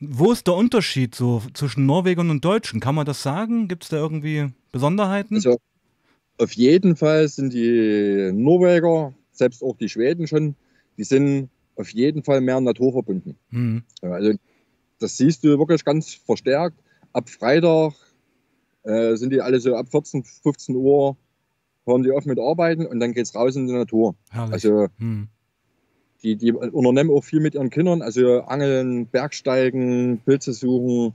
Wo 0.00 0.32
ist 0.32 0.46
der 0.48 0.54
Unterschied 0.54 1.14
so 1.14 1.40
zwischen 1.54 1.86
Norwegern 1.86 2.30
und 2.30 2.44
Deutschen? 2.44 2.80
Kann 2.80 2.96
man 2.96 3.06
das 3.06 3.22
sagen? 3.22 3.68
Gibt 3.68 3.84
es 3.84 3.90
da 3.90 3.96
irgendwie 3.96 4.48
Besonderheiten? 4.72 5.36
Also 5.36 5.56
auf 6.38 6.52
jeden 6.52 6.96
Fall 6.96 7.28
sind 7.28 7.52
die 7.52 8.30
Norweger, 8.32 9.14
selbst 9.32 9.62
auch 9.62 9.76
die 9.76 9.88
Schweden 9.88 10.26
schon, 10.26 10.54
die 10.96 11.04
sind 11.04 11.50
auf 11.76 11.90
jeden 11.90 12.22
Fall 12.22 12.40
mehr 12.40 12.60
naturverbunden. 12.60 13.36
Hm. 13.50 13.82
Ja, 14.02 14.10
Also 14.12 14.32
das 14.98 15.16
siehst 15.16 15.44
du 15.44 15.58
wirklich 15.58 15.84
ganz 15.84 16.14
verstärkt. 16.14 16.78
Ab 17.12 17.28
Freitag 17.28 17.94
äh, 18.82 19.16
sind 19.16 19.30
die 19.32 19.40
alle 19.40 19.60
so 19.60 19.74
ab 19.74 19.88
14, 19.90 20.24
15 20.24 20.74
Uhr 20.76 21.16
hören 21.86 22.02
die 22.02 22.10
auf 22.10 22.26
mit 22.26 22.38
Arbeiten 22.38 22.84
und 22.86 23.00
dann 23.00 23.12
geht's 23.12 23.34
raus 23.34 23.56
in 23.56 23.66
die 23.66 23.72
Natur. 23.72 24.16
Herrlich. 24.30 24.52
Also 24.52 24.88
hm. 24.98 25.28
die, 26.22 26.36
die 26.36 26.52
unternehmen 26.52 27.10
auch 27.10 27.24
viel 27.24 27.40
mit 27.40 27.54
ihren 27.54 27.70
Kindern, 27.70 28.02
also 28.02 28.42
Angeln, 28.42 29.06
Bergsteigen, 29.06 30.20
Pilze 30.24 30.52
suchen, 30.52 31.14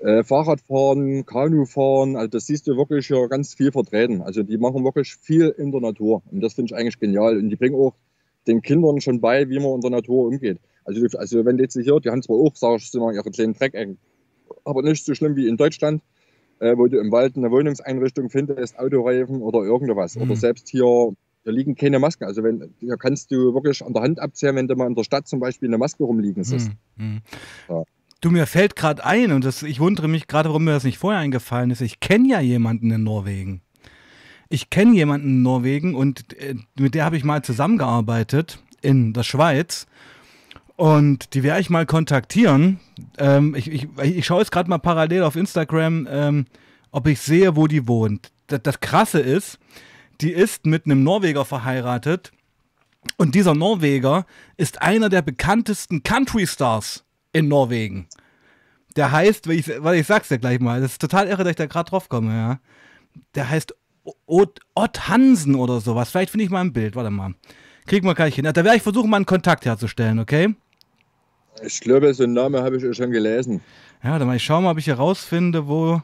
äh, 0.00 0.22
Fahrradfahren, 0.22 1.26
Kanufahren. 1.26 2.16
Also 2.16 2.28
das 2.28 2.46
siehst 2.46 2.66
du 2.66 2.76
wirklich 2.76 3.06
hier 3.06 3.28
ganz 3.28 3.54
viel 3.54 3.72
vertreten. 3.72 4.22
Also 4.22 4.42
die 4.42 4.58
machen 4.58 4.84
wirklich 4.84 5.16
viel 5.16 5.48
in 5.56 5.72
der 5.72 5.80
Natur 5.80 6.22
und 6.30 6.40
das 6.40 6.54
finde 6.54 6.72
ich 6.72 6.78
eigentlich 6.78 6.98
genial. 6.98 7.36
Und 7.36 7.50
die 7.50 7.56
bringen 7.56 7.74
auch 7.74 7.94
den 8.46 8.62
Kindern 8.62 9.00
schon 9.00 9.20
bei, 9.20 9.48
wie 9.48 9.58
man 9.58 9.74
in 9.74 9.80
der 9.80 9.90
Natur 9.90 10.26
umgeht. 10.26 10.58
Also, 10.84 11.04
also 11.18 11.44
wenn 11.44 11.58
die 11.58 11.64
jetzt 11.64 11.78
hier, 11.80 12.00
die 12.00 12.08
haben 12.08 12.22
zwar 12.22 12.36
auch, 12.36 12.54
sag 12.54 12.78
ich, 12.78 12.92
immer 12.94 13.12
ihre 13.12 13.30
kleinen 13.30 13.52
Dreckecken, 13.52 13.98
aber 14.64 14.82
nicht 14.82 15.04
so 15.04 15.14
schlimm 15.14 15.36
wie 15.36 15.46
in 15.46 15.56
Deutschland, 15.56 16.02
äh, 16.60 16.76
wo 16.76 16.86
du 16.86 16.98
im 16.98 17.12
Wald 17.12 17.36
eine 17.36 17.50
Wohnungseinrichtung 17.50 18.30
findest, 18.30 18.78
Autoreifen 18.78 19.42
oder 19.42 19.60
irgendwas. 19.60 20.16
Mhm. 20.16 20.22
Oder 20.22 20.36
selbst 20.36 20.68
hier, 20.68 21.14
hier 21.44 21.52
liegen 21.52 21.74
keine 21.74 21.98
Masken. 21.98 22.24
Also 22.24 22.42
wenn, 22.42 22.74
hier 22.80 22.96
kannst 22.96 23.30
du 23.30 23.54
wirklich 23.54 23.84
an 23.84 23.92
der 23.92 24.02
Hand 24.02 24.18
abzählen, 24.18 24.56
wenn 24.56 24.68
du 24.68 24.76
mal 24.76 24.86
in 24.86 24.94
der 24.94 25.04
Stadt 25.04 25.28
zum 25.28 25.40
Beispiel 25.40 25.68
eine 25.68 25.78
Maske 25.78 26.04
rumliegen 26.04 26.42
siehst. 26.42 26.70
Hm. 26.96 27.20
Hm. 27.20 27.20
Ja. 27.68 27.84
Du, 28.20 28.30
mir 28.30 28.46
fällt 28.46 28.74
gerade 28.74 29.04
ein, 29.04 29.30
und 29.30 29.44
das, 29.44 29.62
ich 29.62 29.78
wundere 29.78 30.08
mich 30.08 30.26
gerade, 30.26 30.48
warum 30.48 30.64
mir 30.64 30.72
das 30.72 30.82
nicht 30.82 30.98
vorher 30.98 31.20
eingefallen 31.20 31.70
ist. 31.70 31.80
Ich 31.80 32.00
kenne 32.00 32.28
ja 32.28 32.40
jemanden 32.40 32.90
in 32.90 33.04
Norwegen. 33.04 33.62
ich 34.48 34.70
kenne 34.70 34.94
jemanden 34.94 35.28
in 35.28 35.42
Norwegen 35.42 35.94
und 35.94 36.32
äh, 36.40 36.56
mit 36.78 36.94
der 36.94 37.04
habe 37.04 37.16
ich 37.16 37.24
mal 37.24 37.42
zusammengearbeitet 37.42 38.58
in 38.80 39.12
der 39.12 39.22
Schweiz. 39.22 39.86
Und 40.76 41.34
die 41.34 41.42
werde 41.42 41.60
ich 41.60 41.70
mal 41.70 41.86
kontaktieren. 41.86 42.80
Ähm, 43.18 43.54
ich, 43.54 43.70
ich, 43.70 43.88
ich 44.02 44.26
schaue 44.26 44.40
jetzt 44.40 44.52
gerade 44.52 44.70
mal 44.70 44.78
parallel 44.78 45.22
auf 45.22 45.36
Instagram, 45.36 46.08
ähm, 46.10 46.46
ob 46.90 47.06
ich 47.08 47.20
sehe, 47.20 47.56
wo 47.56 47.66
die 47.66 47.86
wohnt. 47.86 48.32
Das, 48.46 48.62
das 48.62 48.80
Krasse 48.80 49.20
ist, 49.20 49.58
die 50.20 50.32
ist 50.32 50.66
mit 50.66 50.86
einem 50.86 51.02
Norweger 51.04 51.44
verheiratet. 51.44 52.32
Und 53.16 53.34
dieser 53.34 53.54
Norweger 53.54 54.26
ist 54.56 54.82
einer 54.82 55.08
der 55.08 55.22
bekanntesten 55.22 56.02
Country 56.02 56.46
Stars 56.46 57.04
in 57.32 57.48
Norwegen. 57.48 58.08
Der 58.96 59.12
heißt, 59.12 59.48
weil 59.48 59.56
ich, 59.56 59.70
weil 59.82 60.00
ich 60.00 60.06
sag's 60.06 60.28
dir 60.28 60.38
gleich 60.38 60.60
mal, 60.60 60.80
das 60.80 60.92
ist 60.92 61.00
total 61.00 61.28
irre, 61.28 61.44
dass 61.44 61.50
ich 61.50 61.56
da 61.56 61.66
gerade 61.66 61.90
drauf 61.90 62.08
komme, 62.08 62.32
ja. 62.32 62.60
Der 63.34 63.48
heißt 63.48 63.74
Ott, 64.26 64.60
Ott 64.74 65.08
Hansen 65.08 65.54
oder 65.54 65.80
sowas. 65.80 66.10
Vielleicht 66.10 66.30
finde 66.30 66.44
ich 66.44 66.50
mal 66.50 66.60
ein 66.60 66.72
Bild, 66.72 66.96
warte 66.96 67.10
mal. 67.10 67.34
Kriegen 67.86 68.06
wir 68.06 68.14
gleich 68.14 68.34
hin. 68.34 68.44
Da 68.44 68.54
werde 68.56 68.76
ich 68.76 68.82
versuchen, 68.82 69.10
mal 69.10 69.16
einen 69.16 69.26
Kontakt 69.26 69.64
herzustellen, 69.64 70.18
okay? 70.18 70.54
Ich 71.62 71.80
glaube, 71.80 72.12
so 72.14 72.24
einen 72.24 72.34
Namen 72.34 72.62
habe 72.62 72.76
ich 72.76 72.96
schon 72.96 73.10
gelesen. 73.10 73.60
Ja, 74.02 74.18
dann 74.18 74.28
mal 74.28 74.36
ich 74.36 74.44
schaue 74.44 74.62
mal, 74.62 74.70
ob 74.70 74.78
ich 74.78 74.86
herausfinde, 74.86 75.66
wo 75.66 76.02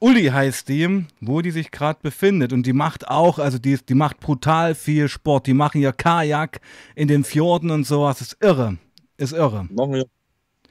Uli 0.00 0.26
heißt 0.26 0.68
die, 0.68 1.06
wo 1.20 1.40
die 1.40 1.50
sich 1.50 1.70
gerade 1.70 1.98
befindet. 2.02 2.52
Und 2.52 2.66
die 2.66 2.72
macht 2.72 3.08
auch, 3.08 3.38
also 3.38 3.58
die, 3.58 3.76
die 3.76 3.94
macht 3.94 4.20
brutal 4.20 4.74
viel 4.74 5.08
Sport. 5.08 5.46
Die 5.46 5.54
machen 5.54 5.80
ja 5.80 5.92
Kajak 5.92 6.60
in 6.94 7.08
den 7.08 7.24
Fjorden 7.24 7.70
und 7.70 7.84
sowas. 7.84 8.20
Ist 8.20 8.36
irre. 8.40 8.78
Ist 9.16 9.32
irre. 9.32 9.66
Machen 9.70 9.92
wir. 9.94 10.06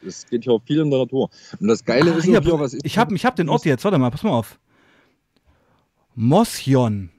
Es 0.06 0.26
geht 0.28 0.44
hier 0.44 0.60
viel 0.66 0.80
in 0.82 0.90
der 0.90 1.00
Natur. 1.00 1.30
Und 1.60 1.68
das 1.68 1.84
Geile 1.84 2.14
Ah, 2.14 2.18
ist 2.18 2.26
hier, 2.26 2.42
hier, 2.42 2.60
was 2.60 2.74
ich. 2.74 2.82
ich 2.84 2.98
habe 2.98 3.16
ich 3.16 3.26
hab 3.26 3.36
den 3.36 3.50
Ort 3.50 3.66
jetzt, 3.66 3.84
warte 3.84 3.98
mal, 3.98 4.10
pass 4.12 4.24
mal 4.24 4.32
auf. 4.32 4.60
Mosjon. 6.16 7.10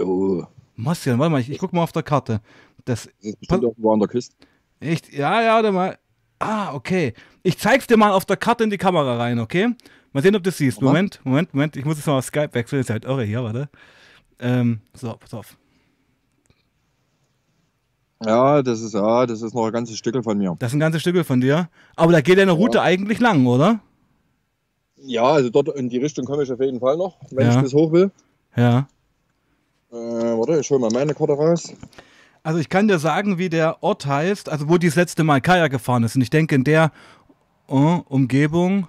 Oh, 0.00 0.44
Mosjon, 0.76 1.18
warte 1.18 1.30
mal, 1.30 1.40
ich, 1.40 1.50
ich 1.50 1.58
guck 1.58 1.72
mal 1.72 1.82
auf 1.82 1.92
der 1.92 2.02
Karte. 2.02 2.40
Das 2.84 3.04
das 3.04 3.12
ist 3.20 3.40
bestimmt 3.40 3.64
irgendwo 3.64 3.92
an 3.92 3.98
der 4.00 4.08
Küste. 4.08 4.34
Echt? 4.80 5.12
Ja, 5.12 5.42
ja, 5.42 5.54
warte 5.54 5.72
mal. 5.72 5.98
Ah, 6.38 6.72
okay. 6.72 7.14
Ich 7.42 7.58
zeig's 7.58 7.86
dir 7.88 7.96
mal 7.96 8.12
auf 8.12 8.24
der 8.24 8.36
Karte 8.36 8.62
in 8.64 8.70
die 8.70 8.78
Kamera 8.78 9.16
rein, 9.16 9.40
okay? 9.40 9.74
Mal 10.12 10.22
sehen, 10.22 10.36
ob 10.36 10.42
du 10.44 10.50
siehst. 10.52 10.80
Moment, 10.80 11.20
Moment, 11.24 11.52
Moment. 11.52 11.76
Ich 11.76 11.84
muss 11.84 11.96
jetzt 11.96 12.06
mal 12.06 12.18
auf 12.18 12.24
Skype 12.24 12.54
wechseln. 12.54 12.80
Ist 12.80 12.90
halt 12.90 13.04
irre 13.04 13.24
hier, 13.24 13.42
warte. 13.42 13.68
Ähm, 14.38 14.80
so, 14.94 15.12
pass 15.14 15.34
auf. 15.34 15.58
Ja, 18.24 18.62
das 18.62 18.80
ist, 18.80 18.94
ja, 18.94 19.26
das 19.26 19.42
ist 19.42 19.54
noch 19.54 19.66
ein 19.66 19.72
ganzes 19.72 19.96
Stück 19.96 20.22
von 20.24 20.36
mir. 20.38 20.56
Das 20.58 20.70
ist 20.70 20.76
ein 20.76 20.80
ganzes 20.80 21.02
Stück 21.02 21.24
von 21.24 21.40
dir. 21.40 21.68
Aber 21.94 22.12
da 22.12 22.20
geht 22.20 22.38
deine 22.38 22.52
Route 22.52 22.82
eigentlich 22.82 23.20
lang, 23.20 23.46
oder? 23.46 23.80
Ja, 24.96 25.22
also 25.24 25.50
dort 25.50 25.68
in 25.76 25.88
die 25.88 25.98
Richtung 25.98 26.24
komme 26.24 26.42
ich 26.42 26.52
auf 26.52 26.60
jeden 26.60 26.80
Fall 26.80 26.96
noch, 26.96 27.16
wenn 27.30 27.46
Ja. 27.46 27.56
ich 27.56 27.62
bis 27.62 27.72
hoch 27.74 27.92
will. 27.92 28.10
Ja. 28.56 28.88
Äh, 29.92 29.94
warte, 29.94 30.58
ich 30.58 30.68
hole 30.70 30.80
mal 30.80 30.90
meine 30.92 31.14
Karte 31.14 31.34
raus. 31.34 31.72
Also 32.42 32.58
ich 32.58 32.68
kann 32.68 32.88
dir 32.88 32.98
sagen, 32.98 33.38
wie 33.38 33.48
der 33.48 33.82
Ort 33.82 34.06
heißt, 34.06 34.48
also 34.48 34.68
wo 34.68 34.78
die 34.78 34.88
das 34.88 34.96
letzte 34.96 35.22
Mal 35.22 35.40
Kajak 35.40 35.70
gefahren 35.70 36.02
ist. 36.02 36.16
Und 36.16 36.22
ich 36.22 36.30
denke 36.30 36.54
in 36.56 36.64
der 36.64 36.90
oh, 37.68 38.00
Umgebung. 38.08 38.88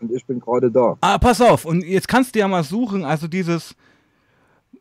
Und 0.00 0.12
ich 0.12 0.24
bin 0.26 0.40
gerade 0.40 0.70
da. 0.70 0.96
Ah, 1.00 1.16
pass 1.18 1.40
auf. 1.40 1.64
Und 1.64 1.82
jetzt 1.84 2.08
kannst 2.08 2.34
du 2.34 2.40
ja 2.40 2.48
mal 2.48 2.64
suchen, 2.64 3.04
also 3.04 3.26
dieses 3.28 3.74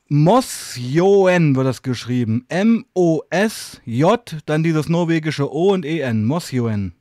Mosjoen 0.09 1.55
wird 1.55 1.65
das 1.67 1.81
geschrieben. 1.81 2.45
M-O-S-J, 2.49 4.35
dann 4.45 4.63
dieses 4.63 4.89
norwegische 4.89 5.51
O 5.51 5.71
und 5.73 5.85
E-N. 5.85 6.25
Mosjoen. 6.25 6.93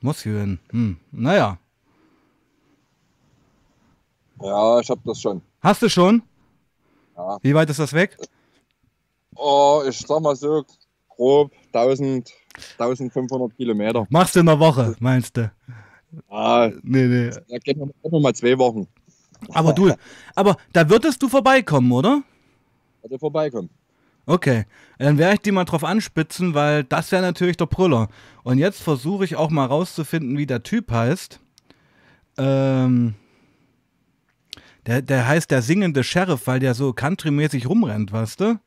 Mosjoen. 0.00 0.58
Hm. 0.70 0.96
Naja. 1.12 1.58
Ja, 4.42 4.80
ich 4.80 4.90
habe 4.90 5.00
das 5.04 5.20
schon. 5.20 5.40
Hast 5.62 5.82
du 5.82 5.88
schon? 5.88 6.22
Ja. 7.16 7.38
Wie 7.42 7.54
weit 7.54 7.70
ist 7.70 7.78
das 7.78 7.92
weg? 7.92 8.18
Oh, 9.36 9.82
ich 9.88 9.98
sag 9.98 10.20
mal 10.20 10.36
so 10.36 10.64
grob 11.08 11.52
1000, 11.72 12.30
1500 12.78 13.56
Kilometer. 13.56 14.06
Machst 14.10 14.34
du 14.36 14.40
in 14.40 14.48
einer 14.48 14.58
Woche, 14.60 14.94
meinst 14.98 15.36
du? 15.36 15.50
Ah, 16.28 16.70
Nee, 16.82 17.06
nee. 17.06 17.30
da 17.30 17.58
gehen 17.58 17.78
wir, 17.78 17.86
gehen 17.86 18.12
wir 18.12 18.20
mal 18.20 18.34
zwei 18.34 18.56
Wochen, 18.58 18.86
Aber 19.52 19.72
du, 19.72 19.92
aber 20.34 20.56
da 20.72 20.88
würdest 20.88 21.22
du 21.22 21.28
vorbeikommen, 21.28 21.92
oder? 21.92 22.22
dass 23.04 23.12
ihr 23.12 23.18
vorbeikommt. 23.18 23.70
Okay, 24.26 24.64
dann 24.98 25.18
werde 25.18 25.34
ich 25.34 25.40
die 25.40 25.52
mal 25.52 25.64
drauf 25.64 25.84
anspitzen, 25.84 26.54
weil 26.54 26.82
das 26.84 27.12
wäre 27.12 27.22
natürlich 27.22 27.58
der 27.58 27.66
Brüller. 27.66 28.08
Und 28.42 28.56
jetzt 28.56 28.82
versuche 28.82 29.24
ich 29.24 29.36
auch 29.36 29.50
mal 29.50 29.66
rauszufinden, 29.66 30.38
wie 30.38 30.46
der 30.46 30.62
Typ 30.62 30.90
heißt. 30.90 31.40
Ähm, 32.38 33.14
der, 34.86 35.02
der 35.02 35.28
heißt 35.28 35.50
der 35.50 35.60
singende 35.60 36.02
Sheriff, 36.02 36.46
weil 36.46 36.58
der 36.58 36.74
so 36.74 36.94
countrymäßig 36.94 37.68
rumrennt, 37.68 38.12
weißt 38.12 38.40
du? 38.40 38.58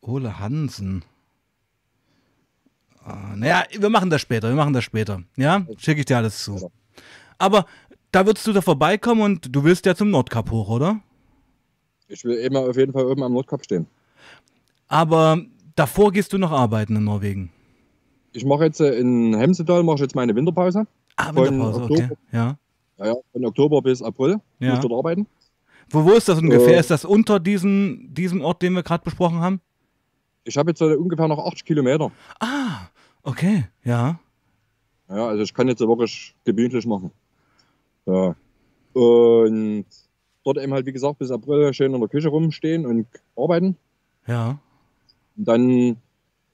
Ole 0.00 0.38
Hansen. 0.38 1.04
Ah, 3.04 3.34
naja, 3.34 3.64
wir 3.76 3.90
machen 3.90 4.10
das 4.10 4.20
später, 4.20 4.48
wir 4.48 4.56
machen 4.56 4.72
das 4.72 4.84
später. 4.84 5.22
Ja, 5.36 5.66
schicke 5.76 6.00
ich 6.00 6.06
dir 6.06 6.18
alles 6.18 6.44
zu. 6.44 6.70
Aber 7.38 7.66
da 8.16 8.24
würdest 8.24 8.46
du 8.46 8.54
da 8.54 8.62
vorbeikommen 8.62 9.20
und 9.20 9.54
du 9.54 9.62
willst 9.62 9.84
ja 9.84 9.94
zum 9.94 10.08
Nordkap 10.08 10.50
hoch, 10.50 10.70
oder? 10.70 11.00
Ich 12.08 12.24
will 12.24 12.36
immer 12.38 12.60
auf 12.60 12.74
jeden 12.74 12.94
Fall 12.94 13.04
oben 13.04 13.22
am 13.22 13.34
Nordkap 13.34 13.62
stehen. 13.62 13.86
Aber 14.88 15.42
davor 15.74 16.12
gehst 16.12 16.32
du 16.32 16.38
noch 16.38 16.50
arbeiten 16.50 16.96
in 16.96 17.04
Norwegen. 17.04 17.52
Ich 18.32 18.46
mache 18.46 18.64
jetzt 18.64 18.80
äh, 18.80 18.94
in 18.98 19.34
Hemsedal 19.34 19.82
mache 19.82 19.96
ich 19.96 20.00
jetzt 20.00 20.14
meine 20.14 20.34
Winterpause. 20.34 20.86
Ah, 21.16 21.34
Winterpause, 21.34 21.82
okay. 21.82 21.92
Oktober. 21.92 22.16
Ja. 22.32 22.58
Ja, 22.96 23.06
ja, 23.06 23.14
von 23.32 23.44
Oktober 23.44 23.82
bis 23.82 24.00
April 24.00 24.40
Ja. 24.60 24.70
muss 24.70 24.78
ich 24.78 24.88
dort 24.88 24.98
arbeiten. 24.98 25.26
Wo, 25.90 26.02
wo 26.02 26.12
ist 26.12 26.26
das 26.26 26.38
ungefähr? 26.38 26.76
Äh. 26.76 26.80
ist 26.80 26.90
das 26.90 27.04
unter 27.04 27.38
diesem, 27.38 28.14
diesem 28.14 28.40
Ort, 28.40 28.62
den 28.62 28.72
wir 28.72 28.82
gerade 28.82 29.04
besprochen 29.04 29.40
haben? 29.40 29.60
Ich 30.44 30.56
habe 30.56 30.70
jetzt 30.70 30.80
äh, 30.80 30.94
ungefähr 30.94 31.28
noch 31.28 31.46
80 31.46 31.66
Kilometer. 31.66 32.10
Ah, 32.40 32.88
okay, 33.22 33.66
ja. 33.84 34.18
Ja, 35.10 35.28
also 35.28 35.42
ich 35.42 35.52
kann 35.52 35.68
jetzt 35.68 35.80
wirklich 35.80 36.34
gemütlich 36.44 36.86
machen. 36.86 37.10
Ja. 38.06 38.36
Und 38.92 39.84
dort 40.44 40.58
eben 40.58 40.72
halt, 40.72 40.86
wie 40.86 40.92
gesagt, 40.92 41.18
bis 41.18 41.30
April 41.30 41.74
schön 41.74 41.92
in 41.92 42.00
der 42.00 42.08
Küche 42.08 42.28
rumstehen 42.28 42.86
und 42.86 43.06
arbeiten. 43.36 43.76
Ja. 44.26 44.58
Und 45.36 45.48
dann 45.48 45.96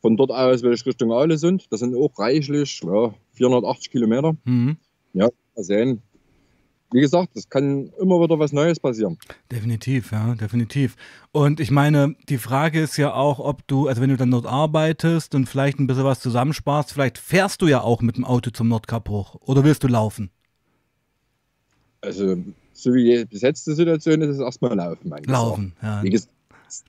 von 0.00 0.16
dort 0.16 0.32
aus 0.32 0.62
will 0.62 0.73
ich 0.73 0.85
Richtung 0.85 1.12
Ahlesund. 1.12 1.66
Das 1.71 1.80
sind 1.80 1.94
auch 1.94 2.18
reichlich 2.18 2.80
ja, 2.82 3.14
480 3.35 3.90
Kilometer. 3.90 4.32
Mhm. 4.44 4.76
Ja, 5.12 5.28
mal 5.54 5.62
sehen. 5.62 6.02
Wie 6.90 7.00
gesagt, 7.00 7.37
es 7.37 7.49
kann 7.49 7.90
immer 7.99 8.21
wieder 8.21 8.38
was 8.38 8.52
Neues 8.52 8.78
passieren. 8.78 9.16
Definitiv, 9.50 10.12
ja, 10.12 10.35
definitiv. 10.35 10.97
Und 11.30 11.59
ich 11.59 11.71
meine, 11.71 12.16
die 12.28 12.37
Frage 12.37 12.80
ist 12.80 12.99
ja 12.99 13.14
auch, 13.14 13.38
ob 13.38 13.66
du, 13.66 13.88
also 13.88 14.02
wenn 14.02 14.11
du 14.11 14.18
dann 14.18 14.30
dort 14.30 14.44
arbeitest 14.44 15.35
und 15.35 15.49
vielleicht 15.49 15.78
ein 15.78 15.87
bisschen 15.87 16.04
was 16.04 16.21
zusammensparst, 16.21 16.92
vielleicht 16.92 17.16
fährst 17.16 17.62
du 17.62 17.66
ja 17.66 17.80
auch 17.80 18.02
mit 18.02 18.18
dem 18.18 18.26
Auto 18.26 18.50
zum 18.50 18.68
Nordkap 18.68 19.09
hoch. 19.09 19.37
Oder 19.40 19.64
willst 19.64 19.82
du 19.85 19.88
laufen? 19.88 20.30
Also, 22.02 22.37
so 22.73 22.92
wie 22.92 23.04
die 23.04 23.26
die 23.26 23.37
Situation 23.38 24.21
ist, 24.23 24.28
ist 24.30 24.37
es 24.37 24.42
erstmal 24.42 24.75
laufen. 24.76 25.11
Laufen, 25.26 25.73
ja. 25.82 26.02
Gesagt, 26.02 26.32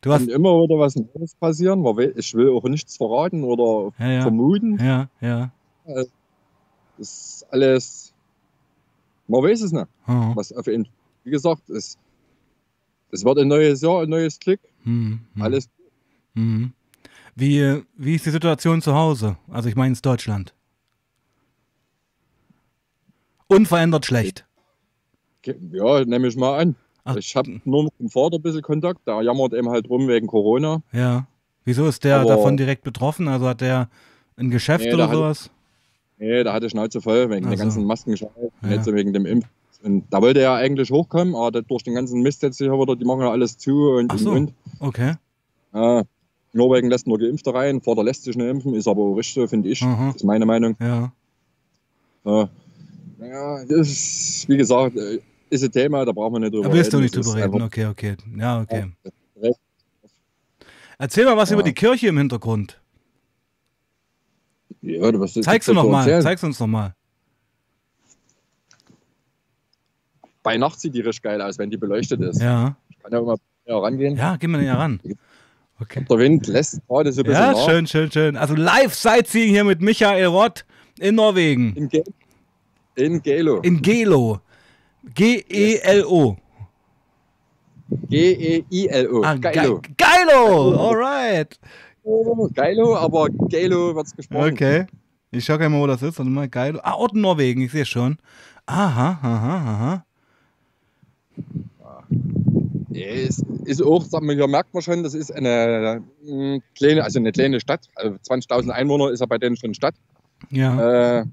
Du 0.01 0.13
hast, 0.13 0.27
immer 0.29 0.61
wieder 0.63 0.79
was 0.79 0.95
Neues 0.95 1.35
passieren. 1.35 1.83
Ich 2.15 2.33
will 2.33 2.49
auch 2.49 2.63
nichts 2.63 2.95
verraten 2.97 3.43
oder 3.43 3.93
Ja, 3.99 4.11
ja. 4.11 4.21
vermuten. 4.21 4.77
ja, 4.79 5.09
ja. 5.21 5.51
Das 5.85 6.07
ist 6.97 7.45
alles. 7.51 8.13
Man 9.27 9.43
weiß 9.43 9.61
es 9.61 9.71
nicht. 9.71 9.87
Oh. 10.07 10.31
Was 10.35 10.51
auf 10.53 10.67
jeden 10.67 10.87
Wie 11.25 11.31
gesagt, 11.31 11.69
es, 11.69 11.97
es 13.11 13.23
wird 13.25 13.37
ein 13.39 13.47
neues 13.49 13.81
Jahr, 13.81 14.01
ein 14.03 14.09
neues 14.09 14.39
Glück. 14.39 14.59
Hm, 14.83 15.19
hm, 15.33 15.41
Alles. 15.41 15.69
hm. 16.35 16.73
Wie, 17.35 17.81
wie 17.97 18.15
ist 18.15 18.25
die 18.25 18.29
Situation 18.31 18.81
zu 18.81 18.93
Hause? 18.93 19.37
Also 19.49 19.67
ich 19.67 19.75
meine 19.75 19.93
in 19.93 19.99
Deutschland. 20.01 20.53
Unverändert 23.47 24.05
schlecht. 24.05 24.45
Ja, 25.71 26.05
nehme 26.05 26.27
ich 26.27 26.35
mal 26.37 26.57
an. 26.59 26.75
Ach, 27.05 27.15
Ich 27.17 27.35
habe 27.35 27.59
nur 27.65 27.85
mit 27.85 27.93
dem 27.99 28.09
Vater 28.09 28.37
ein 28.37 28.41
bisschen 28.41 28.61
Kontakt. 28.61 29.05
Der 29.07 29.21
jammert 29.21 29.53
eben 29.53 29.69
halt 29.69 29.89
rum 29.89 30.07
wegen 30.07 30.27
Corona. 30.27 30.81
Ja. 30.93 31.27
Wieso 31.65 31.85
ist 31.87 32.03
der 32.03 32.17
Aber- 32.19 32.29
davon 32.29 32.57
direkt 32.57 32.83
betroffen? 32.83 33.27
Also 33.27 33.47
hat 33.47 33.61
der 33.61 33.89
ein 34.37 34.49
Geschäft 34.49 34.85
Nee, 34.85 34.93
oder 34.93 34.97
der 34.97 35.07
hat- 35.09 35.15
sowas? 35.15 35.49
Nee, 36.17 36.43
der 36.43 36.53
hatte 36.53 36.69
Schnauze 36.69 37.01
voll 37.01 37.29
wegen 37.29 37.45
Ach 37.45 37.49
der 37.49 37.57
ganzen 37.59 37.83
Maskenscheiß. 37.85 38.29
Ja. 38.61 38.85
Wegen 38.85 39.11
dem 39.13 39.25
Impf. 39.25 39.45
Und 39.83 40.05
da 40.09 40.21
wollte 40.21 40.39
er 40.39 40.43
ja 40.43 40.55
eigentlich 40.55 40.91
hochkommen, 40.91 41.35
aber 41.35 41.61
durch 41.61 41.83
den 41.83 41.93
ganzen 41.95 42.21
Mist 42.21 42.41
jetzt 42.41 42.57
hier 42.57 42.71
wieder, 42.71 42.95
die 42.95 43.03
machen 43.03 43.19
ja 43.21 43.31
alles 43.31 43.57
zu 43.57 43.89
und 43.91 44.09
Ach 44.13 44.17
so. 44.17 44.31
und. 44.31 44.53
Okay. 44.79 45.15
Ja, 45.73 46.03
Norwegen 46.53 46.89
lässt 46.89 47.05
nur 47.07 47.19
Geimpfte 47.19 47.53
rein, 47.53 47.81
Vater 47.81 48.03
lässt 48.03 48.23
sich 48.23 48.37
nicht 48.37 48.47
impfen, 48.47 48.75
ist 48.75 48.87
aber 48.87 49.01
auch 49.01 49.15
richtig, 49.15 49.49
finde 49.49 49.67
ich. 49.69 49.81
Aha. 49.83 50.07
Das 50.07 50.17
ist 50.17 50.23
meine 50.23 50.45
Meinung. 50.45 50.77
Ja. 50.79 51.11
Ja, 52.23 52.49
ja 53.19 53.65
das 53.65 53.87
ist, 53.89 54.45
wie 54.47 54.55
gesagt, 54.57 54.95
äh, 54.95 55.19
ist 55.53 55.63
ein 55.63 55.71
Thema, 55.71 56.03
da 56.05 56.11
brauchen 56.11 56.33
wir 56.33 56.39
nicht 56.39 56.53
drüber 56.53 56.67
Da 56.69 56.73
willst 56.73 56.91
du 56.91 56.97
reden. 56.97 57.03
nicht 57.03 57.15
drüber 57.15 57.35
reden. 57.35 57.61
Okay, 57.61 57.85
okay. 57.85 58.15
Ja, 58.37 58.61
okay. 58.61 58.91
Erzähl 60.97 61.25
mal 61.25 61.37
was 61.37 61.49
Ja. 61.49 61.55
über 61.55 61.63
die 61.63 61.73
Kirche 61.73 62.07
im 62.07 62.17
Hintergrund. 62.17 62.79
Ja, 64.81 65.01
was 65.19 65.33
Zeig's 65.33 65.65
du 65.65 65.73
noch 65.73 65.87
mal. 65.89 66.21
Zeig's 66.21 66.43
uns 66.43 66.59
noch 66.59 66.67
mal. 66.67 66.93
bei 70.43 70.57
Nacht 70.57 70.79
sieht 70.79 70.93
die 70.93 70.99
richtig 70.99 71.23
geil 71.23 71.41
aus, 71.41 71.57
wenn 71.57 71.69
die 71.69 71.77
beleuchtet 71.77 72.19
ist. 72.21 72.41
Ja. 72.41 72.75
Ich 72.89 72.99
kann 72.99 73.13
ja 73.13 73.21
näher 73.65 73.77
rangehen. 73.81 74.17
Ja, 74.17 74.35
geh 74.35 74.47
mal 74.47 74.61
näher 74.61 74.77
ran. 74.77 74.99
Okay. 75.79 76.05
Der 76.09 76.17
Wind 76.17 76.47
lässt 76.47 76.85
gerade 76.87 77.13
so 77.13 77.21
ein 77.21 77.25
bisschen 77.25 77.41
Ja, 77.41 77.51
nach. 77.53 77.65
schön, 77.65 77.87
schön, 77.87 78.11
schön. 78.11 78.35
Also 78.37 78.53
live 78.55 78.93
Sightseeing 78.93 79.49
hier 79.51 79.63
mit 79.63 79.81
Michael 79.81 80.25
Rott 80.25 80.65
in 80.99 81.15
Norwegen. 81.15 81.73
In, 81.77 81.87
Ge 81.89 82.03
in 82.95 83.21
Gelo. 83.21 83.61
In 83.61 83.81
Gelo. 83.81 84.41
G-E-L-O. 85.13 86.37
G-E-I-L-O. 88.09 89.21
Ah, 89.23 89.35
Geilo. 89.35 89.79
Ge- 89.81 89.91
Geilo! 89.97 90.75
Alright. 90.89 91.59
Geilo, 92.53 92.95
aber 92.97 93.27
Gelo 93.49 93.95
wird 93.95 94.07
es 94.07 94.15
gesprochen. 94.15 94.53
Okay. 94.53 94.85
Ich 95.31 95.45
schau 95.45 95.57
gleich 95.57 95.69
mal, 95.69 95.79
wo 95.81 95.87
das 95.87 96.01
ist. 96.01 96.17
Warte 96.17 96.29
mal, 96.31 96.47
Geilo. 96.49 96.79
Ah, 96.83 96.93
Ort 96.95 97.15
Norwegen, 97.15 97.61
ich 97.61 97.71
sehe 97.71 97.85
schon. 97.85 98.17
Aha, 98.65 99.19
aha, 99.21 99.55
aha. 99.57 100.05
Ja, 102.91 103.07
ist, 103.07 103.43
ist 103.65 103.81
auch, 103.83 104.03
sagen 104.03 104.27
wir, 104.27 104.35
hier 104.35 104.47
merkt 104.47 104.73
man 104.73 104.83
schon, 104.83 105.01
das 105.03 105.13
ist 105.15 105.31
eine 105.31 106.03
mh, 106.23 106.59
kleine, 106.75 107.03
also 107.03 107.19
eine 107.19 107.31
kleine 107.31 107.59
Stadt. 107.59 107.87
Also 107.95 108.15
20.000 108.17 108.69
Einwohner 108.69 109.09
ist 109.09 109.19
ja 109.21 109.25
bei 109.25 109.37
denen 109.39 109.57
schon 109.57 109.73
Stadt. 109.73 109.95
Ja. 110.51 111.19
Äh, 111.21 111.25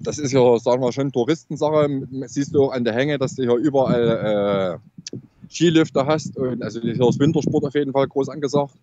das 0.00 0.18
ist 0.18 0.32
ja, 0.32 0.58
sagen 0.58 0.82
wir 0.82 0.92
schon, 0.92 1.12
Touristensache. 1.12 1.88
Siehst 2.26 2.54
du 2.54 2.64
auch 2.64 2.72
an 2.72 2.84
der 2.84 2.94
Hänge, 2.94 3.18
dass 3.18 3.34
du 3.34 3.42
hier 3.42 3.54
überall 3.54 4.80
äh, 4.80 5.50
Skilifte 5.50 6.06
hast. 6.06 6.36
Und 6.36 6.62
also 6.62 6.80
hier 6.80 6.92
ist 7.08 7.20
Wintersport 7.20 7.64
auf 7.64 7.74
jeden 7.74 7.92
Fall 7.92 8.06
groß 8.06 8.28
angesagt. 8.28 8.74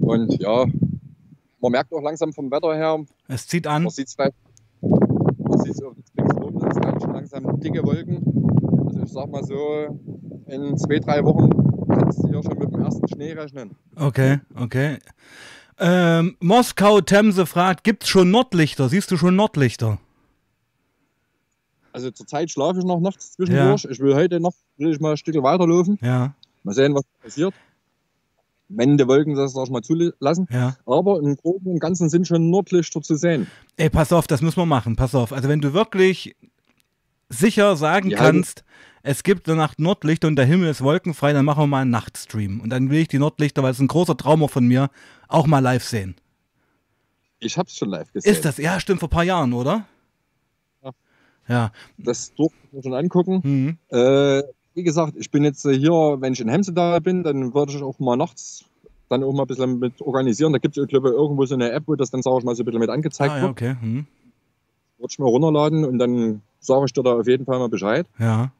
Und 0.00 0.40
ja, 0.40 0.66
man 1.60 1.72
merkt 1.72 1.92
auch 1.92 2.02
langsam 2.02 2.32
vom 2.32 2.50
Wetter 2.50 2.74
her, 2.74 3.04
Es 3.28 3.46
zieht 3.46 3.66
an. 3.66 3.84
man 3.84 3.90
sieht 3.90 4.08
es 4.08 4.16
gleich, 4.16 4.32
man 4.80 5.58
sieht 5.58 5.74
es 5.74 5.80
kommen 5.80 7.00
schon 7.00 7.12
langsam 7.12 7.60
dicke 7.60 7.84
Wolken. 7.84 8.22
Also 8.86 9.02
ich 9.02 9.12
sag 9.12 9.30
mal 9.30 9.44
so, 9.44 9.98
in 10.46 10.76
zwei, 10.78 10.98
drei 10.98 11.24
Wochen 11.24 11.50
kannst 11.88 12.22
du 12.22 12.28
hier 12.28 12.42
schon 12.42 12.58
mit 12.58 12.72
dem 12.72 12.80
ersten 12.82 13.06
Schnee 13.08 13.32
rechnen. 13.32 13.70
Okay, 13.96 14.38
okay. 14.56 14.98
Ähm, 15.80 16.36
Moskau 16.40 17.00
Themse 17.00 17.46
fragt, 17.46 17.84
gibt's 17.84 18.08
schon 18.08 18.30
Nordlichter? 18.30 18.88
Siehst 18.88 19.10
du 19.10 19.16
schon 19.16 19.36
Nordlichter? 19.36 19.98
Also 21.92 22.10
zurzeit 22.10 22.50
schlafe 22.50 22.78
ich 22.80 22.84
noch 22.84 23.00
nachts 23.00 23.32
zwischendurch. 23.32 23.84
Ich 23.90 23.98
will 24.00 24.14
heute 24.14 24.40
noch 24.40 24.52
will 24.76 24.92
ich 24.92 25.00
mal 25.00 25.12
ein 25.12 25.16
Stück 25.16 25.34
weiterlaufen. 25.42 25.98
Ja, 26.02 26.32
Mal 26.64 26.74
sehen, 26.74 26.94
was 26.94 27.02
passiert. 27.22 27.54
Wenn 28.68 28.98
die 28.98 29.06
Wolken 29.08 29.34
das 29.34 29.54
sag 29.54 29.64
ich 29.64 29.70
mal 29.70 29.82
zulassen. 29.82 30.46
ja. 30.50 30.76
Aber 30.84 31.18
im 31.20 31.36
Großen 31.36 31.66
und 31.66 31.78
Ganzen 31.78 32.10
sind 32.10 32.26
schon 32.26 32.50
Nordlichter 32.50 33.00
zu 33.00 33.14
sehen. 33.16 33.46
Ey, 33.76 33.88
pass 33.88 34.12
auf, 34.12 34.26
das 34.26 34.42
müssen 34.42 34.58
wir 34.58 34.66
machen. 34.66 34.96
Pass 34.96 35.14
auf. 35.14 35.32
Also 35.32 35.48
wenn 35.48 35.60
du 35.60 35.72
wirklich 35.72 36.36
sicher 37.28 37.76
sagen 37.76 38.10
Ja, 38.10 38.18
kannst, 38.18 38.64
es 39.02 39.22
gibt 39.22 39.48
eine 39.48 39.56
Nacht 39.56 39.78
Nordlichter 39.78 40.28
und 40.28 40.36
der 40.36 40.44
Himmel 40.46 40.68
ist 40.70 40.82
wolkenfrei, 40.82 41.32
dann 41.32 41.44
machen 41.44 41.62
wir 41.62 41.66
mal 41.66 41.82
einen 41.82 41.90
Nachtstream. 41.90 42.60
Und 42.60 42.70
dann 42.70 42.90
will 42.90 42.98
ich 43.00 43.08
die 43.08 43.18
Nordlichter, 43.18 43.62
weil 43.62 43.72
es 43.72 43.78
ein 43.78 43.88
großer 43.88 44.16
Traum 44.16 44.42
auch 44.42 44.50
von 44.50 44.66
mir, 44.66 44.90
auch 45.28 45.46
mal 45.46 45.60
live 45.60 45.84
sehen. 45.84 46.16
Ich 47.40 47.56
habe 47.56 47.68
es 47.68 47.76
schon 47.76 47.90
live 47.90 48.12
gesehen. 48.12 48.32
Ist 48.32 48.44
das? 48.44 48.58
Ja, 48.58 48.80
stimmt, 48.80 49.00
vor 49.00 49.08
ein 49.08 49.10
paar 49.10 49.24
Jahren, 49.24 49.52
oder? 49.52 49.86
Ja. 50.82 50.90
Ja. 51.48 51.72
Das 51.96 52.34
durfte 52.34 52.58
ich 52.64 52.72
mir 52.72 52.82
schon 52.82 52.94
angucken. 52.94 53.40
Mhm. 53.44 53.78
Äh, 53.96 54.42
wie 54.74 54.82
gesagt, 54.82 55.14
ich 55.16 55.30
bin 55.30 55.44
jetzt 55.44 55.62
hier, 55.62 56.16
wenn 56.18 56.32
ich 56.32 56.40
in 56.40 56.48
Hemsedal 56.48 57.00
bin, 57.00 57.22
dann 57.22 57.54
würde 57.54 57.72
ich 57.72 57.82
auch 57.82 57.98
mal 57.98 58.16
nachts 58.16 58.64
dann 59.08 59.24
auch 59.24 59.32
mal 59.32 59.44
ein 59.44 59.46
bisschen 59.46 59.78
mit 59.78 60.02
organisieren. 60.02 60.52
Da 60.52 60.58
gibt 60.58 60.76
es, 60.76 60.86
glaube 60.86 61.08
ich, 61.08 61.14
irgendwo 61.14 61.46
so 61.46 61.54
eine 61.54 61.70
App, 61.72 61.84
wo 61.86 61.94
das 61.94 62.10
dann, 62.10 62.20
sage 62.22 62.38
ich 62.40 62.44
mal, 62.44 62.54
so 62.54 62.62
ein 62.62 62.66
bisschen 62.66 62.80
mit 62.80 62.90
angezeigt 62.90 63.32
Ah, 63.32 63.36
ja, 63.36 63.42
wird. 63.42 63.50
okay. 63.52 63.76
Mhm. 63.80 64.06
Würde 64.98 65.08
ich 65.10 65.18
mir 65.18 65.24
runterladen 65.24 65.84
und 65.86 65.98
dann 65.98 66.42
sage 66.60 66.86
ich 66.86 66.92
dir 66.92 67.02
da 67.02 67.14
auf 67.14 67.26
jeden 67.26 67.44
Fall 67.44 67.58
mal 67.58 67.68
Bescheid. 67.68 68.06
Ja. 68.18 68.50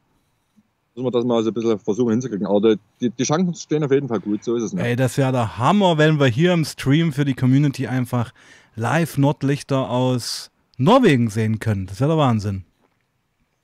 Müssen 0.95 1.05
wir 1.05 1.11
das 1.11 1.25
mal 1.25 1.43
so 1.43 1.49
ein 1.49 1.53
bisschen 1.53 1.79
versuchen 1.79 2.11
hinzukriegen. 2.11 2.47
Aber 2.47 2.75
die, 2.99 3.09
die 3.09 3.23
Chancen 3.23 3.53
stehen 3.53 3.83
auf 3.83 3.91
jeden 3.91 4.07
Fall 4.07 4.19
gut, 4.19 4.43
so 4.43 4.55
ist 4.55 4.63
es 4.63 4.73
nicht. 4.73 4.83
Ey, 4.83 4.95
das 4.95 5.17
wäre 5.17 5.31
der 5.31 5.57
Hammer, 5.57 5.97
wenn 5.97 6.19
wir 6.19 6.27
hier 6.27 6.53
im 6.53 6.65
Stream 6.65 7.13
für 7.13 7.25
die 7.25 7.35
Community 7.35 7.87
einfach 7.87 8.33
live 8.75 9.17
Nordlichter 9.17 9.89
aus 9.89 10.51
Norwegen 10.77 11.29
sehen 11.29 11.59
können. 11.59 11.85
Das 11.85 11.99
wäre 11.99 12.11
der 12.11 12.17
Wahnsinn. 12.17 12.63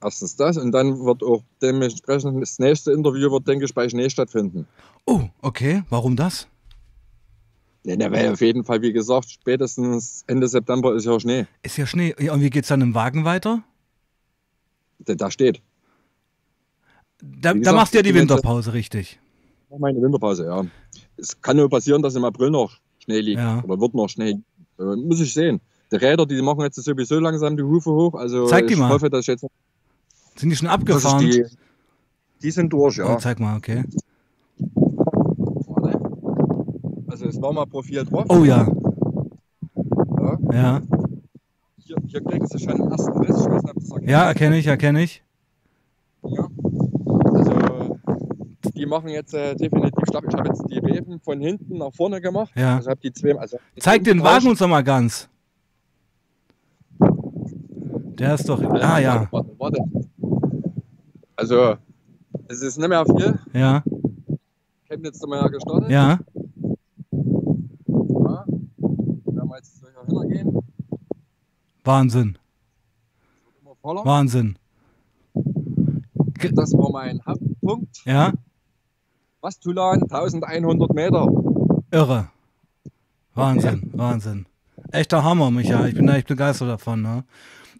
Erstens 0.03 0.35
das 0.35 0.57
und 0.57 0.71
dann 0.71 1.03
wird 1.03 1.23
auch 1.23 1.41
dementsprechend 1.61 2.41
das 2.41 2.59
nächste 2.59 2.91
Interview 2.91 3.31
wird, 3.31 3.47
denke 3.47 3.65
ich, 3.65 3.73
bei 3.73 3.89
Schnee 3.89 4.09
stattfinden. 4.09 4.67
Oh, 5.05 5.21
okay. 5.41 5.83
Warum 5.89 6.15
das? 6.15 6.47
Ja, 7.85 7.95
na, 7.97 8.11
weil 8.11 8.31
auf 8.31 8.41
jeden 8.41 8.63
Fall, 8.63 8.81
wie 8.81 8.93
gesagt, 8.93 9.29
spätestens 9.29 10.23
Ende 10.27 10.47
September 10.47 10.93
ist 10.95 11.05
ja 11.05 11.19
Schnee. 11.19 11.45
Ist 11.63 11.77
ja 11.77 11.85
Schnee. 11.85 12.15
Ja, 12.19 12.33
und 12.33 12.41
wie 12.41 12.49
geht's 12.49 12.67
dann 12.67 12.81
im 12.81 12.95
Wagen 12.95 13.25
weiter? 13.25 13.63
Da 15.05 15.29
steht. 15.31 15.61
Da, 17.21 17.21
Wie 17.21 17.39
da 17.41 17.53
gesagt, 17.53 17.75
machst 17.77 17.93
du 17.93 17.97
ja 17.99 18.03
die 18.03 18.13
Winterpause, 18.13 18.73
richtig. 18.73 19.19
Meine 19.77 20.01
Winterpause, 20.01 20.45
ja. 20.45 20.65
Es 21.17 21.39
kann 21.41 21.57
nur 21.57 21.69
passieren, 21.69 22.01
dass 22.01 22.15
im 22.15 22.23
April 22.25 22.49
noch 22.51 22.77
Schnee 22.99 23.19
liegt. 23.21 23.39
Ja. 23.39 23.63
Oder 23.63 23.79
wird 23.79 23.93
noch 23.93 24.07
Schnee. 24.09 24.39
Äh, 24.79 24.83
muss 24.95 25.19
ich 25.21 25.33
sehen. 25.33 25.59
Die 25.91 25.95
Räder, 25.97 26.25
die 26.25 26.41
machen 26.41 26.61
jetzt 26.61 26.75
sowieso 26.75 27.19
langsam 27.19 27.55
die 27.55 27.63
Hufe 27.63 27.91
hoch. 27.91 28.15
Also 28.15 28.47
Zeig 28.47 28.67
die 28.67 28.73
ich 28.73 28.79
mal. 28.79 28.89
hoffe, 28.89 29.09
dass 29.09 29.21
ich 29.21 29.27
jetzt 29.27 29.45
Sind 30.35 30.49
die 30.49 30.55
schon 30.55 30.67
abgefahren? 30.67 31.19
die, 31.19 31.45
die 32.41 32.51
sind 32.51 32.71
durch, 32.73 32.99
Oh, 33.01 33.05
ja. 33.05 33.17
zeig 33.17 33.39
mal, 33.39 33.55
okay. 33.57 33.83
Also 37.07 37.25
es 37.27 37.41
war 37.41 37.53
mal 37.53 37.65
Profil 37.65 38.03
drauf. 38.03 38.25
Oh 38.29 38.43
ja, 38.43 38.67
Ja. 40.19 40.39
ja. 40.51 40.81
Hier, 42.15 42.21
hier 42.21 42.31
kriegen 42.31 42.47
sie 42.47 42.59
schon 42.59 42.91
ersten 42.91 43.17
Riss. 43.17 43.29
Ich 43.41 43.51
weiß 43.51 43.63
nicht, 43.63 43.69
ob 43.75 43.75
das 43.75 43.91
erkennt. 43.91 44.09
Ja, 44.09 44.23
erkenne 44.23 44.57
ich, 44.57 44.67
erkenne 44.67 45.03
ich. 45.03 45.21
Ja. 46.23 46.47
Also 47.33 47.99
die 48.75 48.85
machen 48.85 49.09
jetzt 49.09 49.33
äh, 49.33 49.53
definitiv 49.55 50.03
Stopp. 50.07 50.23
Ich 50.29 50.33
habe 50.35 50.47
jetzt 50.47 50.63
die 50.69 50.81
Weben 50.81 51.19
von 51.19 51.41
hinten 51.41 51.77
nach 51.77 51.93
vorne 51.93 52.21
gemacht. 52.21 52.51
Ja. 52.55 52.77
Also 52.77 52.89
habe 52.91 53.01
die 53.01 53.11
zwei. 53.11 53.37
Also 53.37 53.57
Zeig 53.79 54.03
den 54.05 54.23
Wagen 54.23 54.47
uns 54.47 54.59
doch 54.59 54.67
mal 54.67 54.83
ganz. 54.83 55.27
Der 56.99 58.35
ist 58.35 58.47
doch. 58.47 58.61
Ah 58.63 58.99
ja, 58.99 59.27
Warte, 59.31 59.49
warte. 59.57 59.83
Also, 61.35 61.75
es 62.47 62.61
ist 62.61 62.77
nicht 62.77 62.87
mehr 62.87 63.05
viel. 63.05 63.37
ja, 63.51 63.83
Ich 64.85 64.91
habe 64.91 65.03
jetzt 65.03 65.27
mal 65.27 65.49
gestartet. 65.49 65.89
ja. 65.89 66.19
Ja. 67.11 68.45
Wenn 69.25 69.47
wir 69.49 69.57
jetzt 69.57 69.81
hier 69.81 70.21
hingehen, 70.21 70.54
Wahnsinn. 71.85 72.37
Wahnsinn. 73.81 74.57
Das 76.51 76.73
war 76.73 76.91
mein 76.91 77.21
Hauptpunkt. 77.25 78.01
Ja, 78.05 78.33
Vastulan, 79.45 80.01
1100 80.01 80.91
Meter. 80.95 81.27
irre. 81.91 82.29
Wahnsinn, 83.35 83.91
Wahnsinn. 83.93 84.47
Echter 84.91 85.23
Hammer, 85.23 85.51
Micha. 85.51 85.85
Ich 85.85 85.93
bin 85.93 86.07
da 86.07 86.15
echt 86.15 86.27
begeistert 86.27 86.67
davon. 86.67 87.03
Ne? 87.03 87.23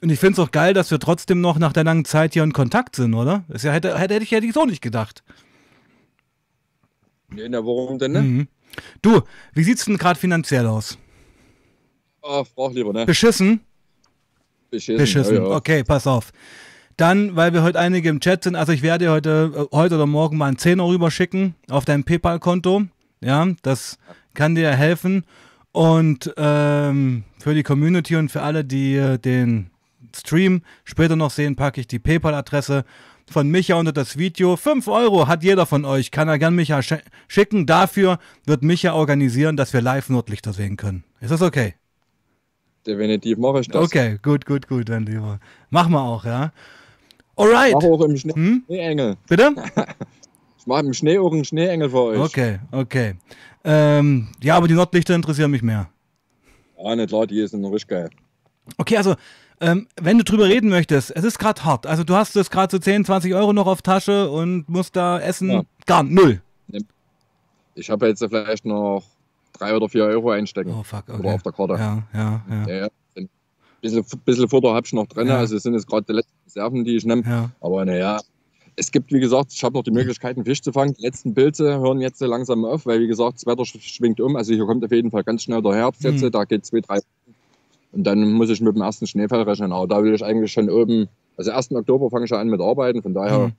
Und 0.03 0.11
ich 0.11 0.19
finde 0.19 0.33
es 0.33 0.47
auch 0.47 0.51
geil, 0.51 0.75
dass 0.75 0.91
wir 0.91 0.99
trotzdem 0.99 1.41
noch 1.41 1.57
nach 1.57 1.73
der 1.73 1.83
langen 1.83 2.05
Zeit 2.05 2.33
hier 2.33 2.43
in 2.43 2.53
Kontakt 2.53 2.95
sind, 2.95 3.15
oder? 3.15 3.45
Das 3.47 3.63
ja, 3.63 3.71
hätte, 3.71 3.97
hätte, 3.97 4.15
ich, 4.17 4.29
hätte 4.29 4.45
ich 4.45 4.53
so 4.53 4.65
nicht 4.65 4.83
gedacht. 4.83 5.23
Nee, 7.29 7.49
na, 7.49 7.65
warum 7.65 7.97
denn 7.97 8.11
ne? 8.11 8.21
Mhm. 8.21 8.47
Du, 9.01 9.21
wie 9.53 9.63
sieht's 9.63 9.85
denn 9.85 9.97
gerade 9.97 10.19
finanziell 10.19 10.67
aus? 10.67 10.99
Ah, 12.21 12.43
frag 12.43 12.73
lieber, 12.73 12.93
ne? 12.93 13.07
Beschissen? 13.07 13.61
Beschissen. 14.69 14.97
Beschissen. 14.97 15.35
Ja, 15.35 15.43
ja. 15.43 15.55
Okay, 15.55 15.83
pass 15.83 16.07
auf. 16.07 16.31
Dann, 16.97 17.35
weil 17.35 17.53
wir 17.53 17.63
heute 17.63 17.79
einige 17.79 18.09
im 18.09 18.19
Chat 18.21 18.43
sind, 18.43 18.55
also 18.55 18.71
ich 18.71 18.81
werde 18.81 19.05
dir 19.05 19.11
heute, 19.11 19.67
äh, 19.71 19.75
heute 19.75 19.95
oder 19.95 20.05
morgen 20.05 20.37
mal 20.37 20.47
einen 20.47 20.57
Zehner 20.57 20.85
rüberschicken 20.87 21.55
auf 21.69 21.83
dein 21.83 22.03
PayPal-Konto. 22.03 22.83
Ja, 23.21 23.47
das 23.63 23.97
kann 24.33 24.55
dir 24.55 24.71
helfen. 24.71 25.25
Und 25.71 26.33
ähm, 26.37 27.23
für 27.39 27.53
die 27.53 27.63
Community 27.63 28.15
und 28.15 28.31
für 28.31 28.41
alle, 28.41 28.63
die 28.63 28.95
äh, 28.95 29.17
den 29.17 29.71
Stream 30.15 30.61
später 30.85 31.17
noch 31.17 31.31
sehen, 31.31 31.57
packe 31.57 31.81
ich 31.81 31.87
die 31.87 31.99
PayPal-Adresse 31.99 32.85
von 33.29 33.49
Micha 33.49 33.75
unter 33.75 33.91
das 33.91 34.17
Video. 34.17 34.55
5 34.55 34.87
Euro 34.87 35.27
hat 35.27 35.43
jeder 35.43 35.65
von 35.65 35.83
euch, 35.83 36.11
kann 36.11 36.29
er 36.29 36.39
gern 36.39 36.55
Micha 36.55 36.81
sch 36.81 36.93
schicken. 37.27 37.65
Dafür 37.65 38.19
wird 38.45 38.63
Micha 38.63 38.93
organisieren, 38.93 39.57
dass 39.57 39.73
wir 39.73 39.81
live 39.81 40.09
Nordlichter 40.09 40.53
sehen 40.53 40.77
können. 40.77 41.03
Ist 41.19 41.31
das 41.31 41.41
okay? 41.41 41.73
Definitiv 42.85 43.37
mache 43.37 43.61
ich 43.61 43.67
das. 43.67 43.83
Okay, 43.83 44.19
gut, 44.21 44.45
gut, 44.45 44.67
gut, 44.67 44.89
mein 44.89 45.05
Lieber. 45.05 45.39
Machen 45.69 45.91
wir 45.93 46.01
auch, 46.01 46.23
ja. 46.25 46.51
Alright. 47.35 47.73
Mache 47.73 47.87
auch 47.87 48.01
im 48.01 48.15
Schnee 48.17 48.33
Hm? 48.33 48.63
Schneeengel. 48.67 49.15
Bitte? 49.27 49.51
Ich 50.57 50.67
mache 50.67 50.83
im 50.83 50.93
Schnee 50.93 51.19
auch 51.19 51.31
einen 51.31 51.45
Schneeengel 51.45 51.91
für 51.91 52.01
euch. 52.01 52.19
Okay, 52.19 52.57
okay. 52.71 53.13
Ähm, 53.63 54.29
ja, 54.41 54.57
aber 54.57 54.67
die 54.67 54.73
Nordlichter 54.73 55.13
interessieren 55.13 55.51
mich 55.51 55.61
mehr. 55.61 55.89
Ja, 56.83 56.95
nicht 56.95 57.09
klar, 57.09 57.27
die 57.27 57.45
sind 57.45 57.61
noch 57.61 57.69
richtig 57.69 57.89
geil. 57.89 58.09
Okay, 58.79 58.97
also, 58.97 59.13
ähm, 59.61 59.87
wenn 60.01 60.17
du 60.17 60.23
drüber 60.23 60.45
reden 60.45 60.69
möchtest, 60.71 61.15
es 61.15 61.23
ist 61.23 61.37
gerade 61.37 61.63
hart. 61.63 61.85
Also, 61.85 62.03
du 62.03 62.15
hast 62.15 62.33
jetzt 62.33 62.49
gerade 62.49 62.71
so 62.71 62.79
10, 62.79 63.05
20 63.05 63.35
Euro 63.35 63.53
noch 63.53 63.67
auf 63.67 63.83
Tasche 63.83 64.27
und 64.31 64.67
musst 64.67 64.95
da 64.95 65.19
essen. 65.19 65.51
Ja. 65.51 65.61
Gar 65.85 66.01
null. 66.01 66.41
Ich 67.75 67.91
habe 67.91 68.07
jetzt 68.07 68.25
vielleicht 68.27 68.65
noch 68.65 69.03
drei 69.57 69.75
oder 69.75 69.89
vier 69.89 70.05
Euro 70.05 70.31
einstecken. 70.31 70.71
Oh, 70.77 70.83
fuck, 70.83 71.03
okay. 71.09 71.19
Oder 71.19 71.35
auf 71.35 71.43
der 71.43 71.51
Karte. 71.51 71.73
Ja, 71.75 72.03
ja, 72.13 72.41
ja. 72.49 72.67
Ja, 72.67 72.75
ja. 72.85 72.89
bisschen, 73.81 74.05
bisschen 74.25 74.49
Futter 74.49 74.73
habe 74.73 74.85
ich 74.85 74.93
noch 74.93 75.07
drin. 75.07 75.27
Ja. 75.27 75.37
Also 75.37 75.55
es 75.57 75.63
sind 75.63 75.73
jetzt 75.73 75.87
gerade 75.87 76.05
die 76.07 76.13
letzten 76.13 76.33
Reserven, 76.45 76.83
die 76.83 76.95
ich 76.95 77.05
nehme. 77.05 77.23
Ja. 77.25 77.49
Aber 77.61 77.85
naja, 77.85 78.19
es 78.75 78.91
gibt, 78.91 79.11
wie 79.13 79.19
gesagt, 79.19 79.53
ich 79.53 79.63
habe 79.63 79.73
noch 79.75 79.83
die 79.83 79.91
Möglichkeit, 79.91 80.35
einen 80.35 80.45
Fisch 80.45 80.61
zu 80.61 80.71
fangen. 80.73 80.93
Die 80.93 81.01
letzten 81.03 81.33
Pilze 81.33 81.79
hören 81.79 82.01
jetzt 82.01 82.19
so 82.19 82.25
langsam 82.25 82.65
auf, 82.65 82.85
weil, 82.85 82.99
wie 82.99 83.07
gesagt, 83.07 83.35
das 83.35 83.45
Wetter 83.45 83.63
sch- 83.63 83.79
schwingt 83.81 84.19
um. 84.19 84.35
Also 84.35 84.53
hier 84.53 84.65
kommt 84.65 84.83
auf 84.83 84.91
jeden 84.91 85.11
Fall 85.11 85.23
ganz 85.23 85.43
schnell 85.43 85.61
der 85.61 85.75
Herbst 85.75 86.03
jetzt. 86.03 86.21
Mhm. 86.23 86.31
Da 86.31 86.43
geht 86.45 86.65
zwei, 86.65 86.81
drei. 86.81 86.99
Und 87.93 88.03
dann 88.03 88.33
muss 88.33 88.49
ich 88.49 88.59
mit 88.59 88.75
dem 88.75 88.81
ersten 88.81 89.07
Schneefall 89.07 89.43
rechnen. 89.43 89.71
Aber 89.71 89.87
da 89.87 90.03
will 90.03 90.13
ich 90.13 90.25
eigentlich 90.25 90.51
schon 90.51 90.69
oben, 90.69 91.07
also 91.37 91.51
1. 91.51 91.71
Oktober 91.71 92.09
fange 92.09 92.25
ich 92.25 92.31
ja 92.31 92.37
an 92.39 92.49
mit 92.49 92.59
Arbeiten. 92.59 93.01
Von 93.01 93.13
daher 93.13 93.39
Mhm. 93.47 93.51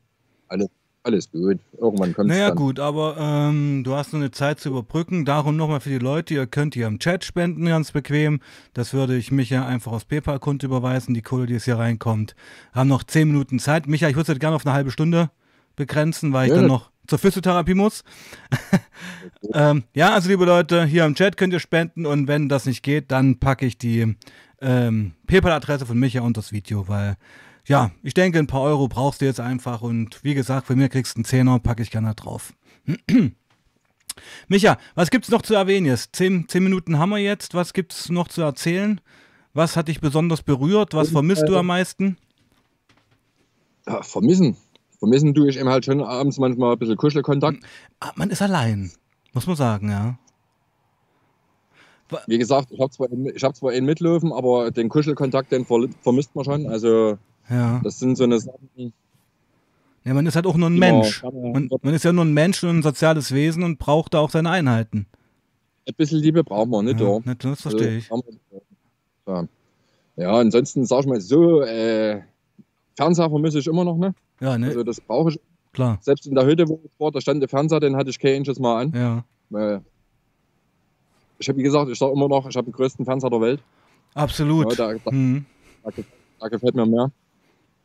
alles, 0.48 0.68
alles 1.06 1.30
gut. 1.30 1.58
Irgendwann 1.78 2.12
kommt 2.14 2.30
es 2.30 2.36
Naja, 2.36 2.48
dann. 2.48 2.56
gut, 2.56 2.80
aber 2.80 3.16
ähm, 3.18 3.82
du 3.84 3.94
hast 3.94 4.12
noch 4.12 4.20
eine 4.20 4.30
Zeit 4.32 4.60
zu 4.60 4.68
überbrücken. 4.70 5.24
Darum 5.24 5.56
nochmal 5.56 5.80
für 5.80 5.88
die 5.90 5.98
Leute, 5.98 6.34
ihr 6.34 6.46
könnt 6.46 6.74
hier 6.74 6.86
im 6.88 6.98
Chat 6.98 7.24
spenden, 7.24 7.64
ganz 7.66 7.92
bequem. 7.92 8.40
Das 8.74 8.92
würde 8.92 9.16
ich 9.16 9.30
Micha 9.30 9.64
einfach 9.66 9.92
aus 9.92 10.04
PayPal-Konto 10.04 10.66
überweisen, 10.66 11.14
die 11.14 11.22
Kohle, 11.22 11.46
die 11.46 11.54
jetzt 11.54 11.64
hier 11.64 11.78
reinkommt. 11.78 12.34
Haben 12.72 12.88
noch 12.88 13.04
zehn 13.04 13.28
Minuten 13.28 13.58
Zeit. 13.58 13.86
Micha, 13.86 14.08
ich 14.08 14.16
würde 14.16 14.32
es 14.32 14.38
gerne 14.38 14.56
auf 14.56 14.66
eine 14.66 14.74
halbe 14.74 14.90
Stunde 14.90 15.30
begrenzen, 15.76 16.32
weil 16.32 16.46
ich 16.48 16.50
Ja. 16.54 16.58
dann 16.60 16.66
noch 16.66 16.90
zur 17.06 17.18
Physiotherapie 17.20 17.74
muss. 17.74 18.02
ähm, 19.54 19.84
ja, 19.94 20.12
also 20.12 20.28
liebe 20.28 20.44
Leute, 20.44 20.84
hier 20.84 21.04
im 21.04 21.14
Chat 21.14 21.36
könnt 21.36 21.52
ihr 21.52 21.60
spenden 21.60 22.06
und 22.06 22.26
wenn 22.28 22.48
das 22.48 22.66
nicht 22.66 22.82
geht, 22.82 23.10
dann 23.12 23.38
packe 23.38 23.64
ich 23.66 23.78
die 23.78 24.16
ähm, 24.60 25.12
PayPal-Adresse 25.26 25.86
von 25.86 25.98
Micha 25.98 26.20
unter 26.22 26.40
das 26.40 26.52
Video, 26.52 26.88
weil 26.88 27.16
ja, 27.66 27.90
ich 28.02 28.14
denke, 28.14 28.38
ein 28.38 28.46
paar 28.46 28.62
Euro 28.62 28.88
brauchst 28.88 29.20
du 29.20 29.24
jetzt 29.24 29.40
einfach 29.40 29.82
und 29.82 30.22
wie 30.22 30.34
gesagt, 30.34 30.66
von 30.68 30.76
mir 30.76 30.88
kriegst 30.88 31.16
du 31.16 31.18
einen 31.18 31.24
Zehner, 31.24 31.58
packe 31.58 31.82
ich 31.82 31.90
gerne 31.90 32.14
drauf. 32.14 32.52
Micha, 34.48 34.78
was 34.94 35.10
gibt's 35.10 35.30
noch 35.30 35.42
zu 35.42 35.54
erwähnen 35.54 35.86
jetzt? 35.86 36.14
Zehn, 36.16 36.48
zehn 36.48 36.62
Minuten 36.62 36.98
haben 36.98 37.10
wir 37.10 37.18
jetzt. 37.18 37.54
Was 37.54 37.72
gibt's 37.72 38.08
noch 38.08 38.28
zu 38.28 38.42
erzählen? 38.42 39.00
Was 39.52 39.76
hat 39.76 39.88
dich 39.88 40.00
besonders 40.00 40.42
berührt? 40.42 40.94
Was 40.94 41.10
vermisst 41.10 41.48
du 41.48 41.56
am 41.56 41.66
meisten? 41.66 42.16
Ja, 43.86 44.02
vermissen. 44.02 44.56
Vermissen 44.98 45.34
tue 45.34 45.50
ich 45.50 45.58
eben 45.58 45.68
halt 45.68 45.84
schon 45.84 46.02
abends 46.02 46.38
manchmal 46.38 46.72
ein 46.72 46.78
bisschen 46.78 46.96
Kuschelkontakt. 46.96 47.58
Ah, 48.00 48.12
man 48.16 48.30
ist 48.30 48.42
allein, 48.42 48.90
muss 49.32 49.46
man 49.46 49.56
sagen, 49.56 49.90
ja. 49.90 50.18
Wie 52.26 52.38
gesagt, 52.38 52.70
ich 52.70 52.80
habe 52.80 52.90
zwar, 52.90 53.08
ich 53.10 53.42
hab 53.42 53.56
zwar 53.56 53.72
einen 53.72 53.86
mitlaufen, 53.86 54.32
aber 54.32 54.70
den 54.70 54.88
Kuschelkontakt, 54.88 55.50
den 55.50 55.66
ver 55.66 55.88
vermisst 56.02 56.34
man 56.34 56.44
schon. 56.44 56.66
Also 56.68 57.18
Ja. 57.48 57.80
das 57.84 57.98
sind 57.98 58.16
so 58.16 58.24
eine 58.24 58.38
Sachen, 58.40 58.92
ja, 60.04 60.14
man 60.14 60.24
ist 60.26 60.36
halt 60.36 60.46
auch 60.46 60.56
nur 60.56 60.68
ein 60.70 60.78
man 60.78 60.98
Mensch. 61.00 61.22
Man, 61.22 61.68
man 61.82 61.94
ist 61.94 62.04
ja 62.04 62.12
nur 62.12 62.24
ein 62.24 62.32
Mensch 62.32 62.62
und 62.62 62.78
ein 62.78 62.82
soziales 62.82 63.32
Wesen 63.32 63.62
und 63.64 63.78
braucht 63.78 64.14
da 64.14 64.20
auch 64.20 64.30
seine 64.30 64.50
Einheiten. 64.50 65.06
ein 65.88 65.94
bisschen 65.96 66.20
Liebe 66.20 66.44
brauchen 66.44 66.70
wir, 66.70 66.82
nicht 66.82 67.00
ja, 67.00 67.06
wahr? 67.06 67.20
nicht, 67.24 67.44
das 67.44 67.60
verstehe 67.62 67.98
ich. 67.98 68.10
Also, 68.12 68.24
Ja. 69.26 69.48
ja, 70.16 70.32
ansonsten 70.38 70.84
sag 70.86 71.00
ich 71.00 71.06
mal 71.06 71.20
so, 71.20 71.60
äh, 71.62 72.22
Fernseher 72.96 73.28
vermisse 73.28 73.58
ich 73.58 73.66
immer 73.66 73.84
noch, 73.84 73.96
ne? 73.96 74.14
Ja, 74.40 74.56
ne, 74.56 74.68
Also 74.68 74.84
das 74.84 75.00
brauche 75.00 75.30
ich. 75.30 75.40
klar. 75.72 75.98
Selbst 76.00 76.26
in 76.26 76.34
der 76.36 76.46
Hütte, 76.46 76.68
wo 76.68 76.80
ich 76.84 76.90
war, 77.00 77.10
da 77.10 77.20
stand 77.20 77.42
der 77.42 77.48
Fernseher, 77.48 77.80
den 77.80 77.96
hatte 77.96 78.10
ich 78.10 78.18
kein 78.20 78.36
einziges 78.36 78.58
Mal 78.60 78.82
an. 78.82 78.92
Ja, 78.94 79.24
Weil 79.50 79.80
ich 81.38 81.48
habe, 81.48 81.58
wie 81.58 81.62
gesagt, 81.64 81.90
ich 81.90 81.98
sage 81.98 82.12
immer 82.12 82.28
noch, 82.28 82.48
ich 82.48 82.56
habe 82.56 82.64
den 82.70 82.72
größten 82.72 83.04
Fernseher 83.04 83.30
der 83.30 83.40
Welt. 83.40 83.60
absolut. 84.14 84.70
Ja, 84.78 84.92
da, 84.92 84.98
da, 85.04 85.10
Hm, 85.10 85.44
gef- 85.84 86.04
da 86.40 86.48
gefällt 86.48 86.74
mir 86.76 86.86
mehr. 86.86 87.10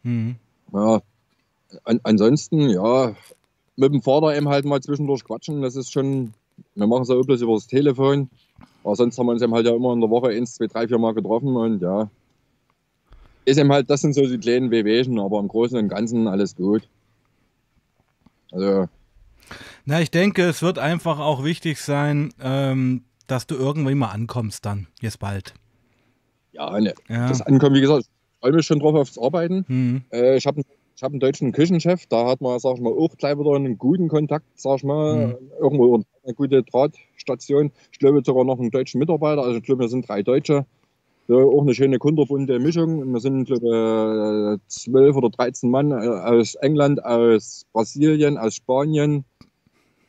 Hm. 0.04 0.36
Ja, 0.74 1.02
an, 1.84 2.00
ansonsten, 2.04 2.70
ja, 2.70 3.16
mit 3.76 3.94
dem 3.94 4.02
Vater 4.02 4.36
eben 4.36 4.50
halt 4.50 4.66
mal 4.66 4.82
zwischendurch 4.82 5.24
quatschen, 5.24 5.62
das 5.62 5.76
ist 5.76 5.92
schon, 5.92 6.34
wir 6.76 6.88
machen 6.88 7.04
es 7.04 7.10
ja 7.10 7.16
bloß 7.22 7.42
über 7.42 7.54
das 7.54 7.68
Telefon, 7.68 8.30
aber 8.84 8.96
sonst 8.96 9.18
haben 9.18 9.28
wir 9.28 9.32
uns 9.34 9.42
eben 9.42 9.54
halt 9.54 9.66
ja 9.66 9.76
immer 9.76 9.94
in 9.94 10.02
der 10.02 10.10
Woche 10.10 10.30
eins, 10.30 10.56
zwei, 10.56 10.68
drei, 10.68 10.88
vier 10.88 10.98
Mal 10.98 11.14
getroffen 11.14 11.56
und 11.56 11.82
ja, 11.82 12.10
ist 13.46 13.58
eben 13.58 13.72
halt, 13.72 13.90
das 13.90 14.02
sind 14.02 14.14
so 14.14 14.26
die 14.26 14.38
kleinen 14.38 14.70
Wehwehchen, 14.72 15.20
aber 15.20 15.40
im 15.40 15.48
Großen 15.48 15.78
und 15.78 15.88
Ganzen 15.90 16.28
alles 16.28 16.56
gut. 16.56 16.88
Also, 18.52 18.88
Na, 19.86 20.02
ich 20.02 20.12
denke, 20.12 20.44
es 20.44 20.62
wird 20.62 20.78
einfach 20.78 21.20
auch 21.20 21.44
wichtig 21.44 21.80
sein, 21.80 22.34
ähm, 22.42 23.04
dass 23.28 23.48
du 23.48 23.56
irgendwann 23.56 23.98
mal 23.98 24.10
ankommst 24.10 24.66
dann, 24.66 24.88
jetzt 25.00 25.20
bald. 25.20 25.54
ja, 26.52 26.78
ne, 26.80 26.94
Ja. 27.08 27.30
das 27.30 27.42
Ankommen, 27.42 27.76
wie 27.76 27.82
gesagt, 27.82 28.06
freue 28.42 28.52
mich 28.54 28.66
schon 28.66 28.80
drauf 28.80 28.96
aufs 28.96 29.18
Arbeiten. 29.18 29.66
Hm. 29.68 30.02
Äh, 30.12 30.38
ich 30.38 30.46
habe 30.46 30.62
ich 30.96 31.04
hab 31.04 31.12
einen 31.12 31.20
deutschen 31.20 31.52
Küchenchef, 31.52 32.06
da 32.08 32.28
hat 32.28 32.42
man, 32.42 32.60
sag 32.60 32.76
ich 32.76 32.82
mal, 32.82 32.92
auch 32.94 33.16
gleich 33.18 33.38
wieder 33.40 33.56
einen 33.56 33.78
guten 33.78 34.08
Kontakt, 34.08 34.46
sag 34.56 34.78
ich 34.78 34.84
mal, 34.84 35.28
Mhm. 35.28 35.36
irgendwo 35.60 36.04
eine 36.24 36.34
gute 36.36 36.62
Drahtstation. 36.64 37.72
Ich 37.92 38.00
glaube 38.00 38.22
sogar 38.24 38.44
noch 38.44 38.60
einen 38.60 38.70
deutschen 38.72 39.00
Mitarbeiter, 39.00 39.42
also 39.44 39.58
ich 39.58 39.64
glaube, 39.64 39.82
wir 39.84 39.90
sind 39.90 40.08
drei 40.08 40.22
Deutsche. 40.22 40.66
So, 41.28 41.38
auch 41.58 41.62
eine 41.62 41.74
schöne 41.74 41.98
kunterbunte 41.98 42.60
Mischung. 42.60 43.00
Und 43.00 43.14
wir 43.14 43.20
sind, 43.20 43.46
glaube 43.46 44.58
ich, 44.62 44.68
zwölf 44.68 45.16
oder 45.16 45.30
13 45.30 45.70
Mann 45.70 45.92
äh, 45.92 45.96
aus 45.96 46.56
England, 46.56 47.04
aus 47.06 47.66
Brasilien, 47.74 48.38
aus 48.38 48.56
Spanien. 48.56 49.24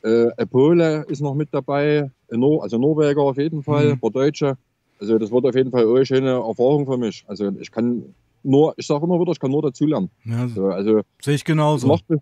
Äh, 0.03 0.27
ein 0.37 0.49
Pole 0.49 1.05
ist 1.07 1.21
noch 1.21 1.33
mit 1.35 1.49
dabei, 1.53 2.11
Nor 2.29 2.63
also 2.63 2.77
Norweger 2.77 3.21
auf 3.21 3.37
jeden 3.37 3.63
Fall, 3.63 3.85
Mhm. 3.85 3.91
ein 3.93 3.99
paar 3.99 4.11
Deutsche. 4.11 4.57
Also 4.99 5.17
das 5.17 5.31
wird 5.31 5.45
auf 5.45 5.55
jeden 5.55 5.71
Fall 5.71 5.87
eine 5.87 6.05
schöne 6.05 6.31
Erfahrung 6.31 6.85
für 6.85 6.97
mich. 6.97 7.23
Also 7.27 7.51
ich 7.59 7.71
kann 7.71 8.13
nur, 8.43 8.73
ich 8.77 8.85
sage 8.87 9.03
immer 9.05 9.19
wieder, 9.19 9.31
ich 9.31 9.39
kann 9.39 9.51
nur 9.51 9.61
dazulernen. 9.61 10.09
Ja, 10.25 10.47
So, 10.47 10.67
also 10.67 11.01
sehe 11.21 11.35
ich 11.35 11.41
es 11.41 11.45
genauso. 11.45 11.87
macht, 11.87 12.09
mich, 12.09 12.19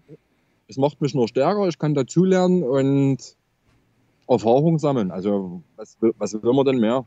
es 0.67 0.77
macht 0.77 1.01
mich 1.01 1.13
nur 1.15 1.27
stärker, 1.27 1.67
ich 1.67 1.77
kann 1.77 1.93
dazulernen 1.93 2.63
und 2.63 3.17
Erfahrung 4.27 4.79
sammeln. 4.79 5.11
Also 5.11 5.61
was, 5.75 5.97
will- 6.01 6.13
was 6.17 6.33
will 6.41 6.53
man 6.53 6.65
denn 6.65 6.79
mehr? 6.79 7.05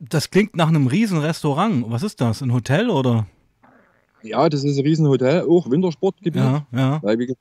Das 0.00 0.28
klingt 0.30 0.56
nach 0.56 0.68
einem 0.68 0.86
riesen 0.88 1.18
Restaurant. 1.18 1.84
Was 1.88 2.02
ist 2.02 2.20
das? 2.20 2.42
Ein 2.42 2.52
Hotel 2.52 2.90
oder? 2.90 3.26
Ja, 4.22 4.48
das 4.48 4.62
ist 4.64 4.78
ein 4.78 4.84
Riesenhotel, 4.84 5.46
auch 5.48 5.70
Wintersportgebiet. 5.70 6.36
Ja, 6.42 6.66
ja, 6.72 7.02
Weil 7.02 7.20
ich 7.22 7.34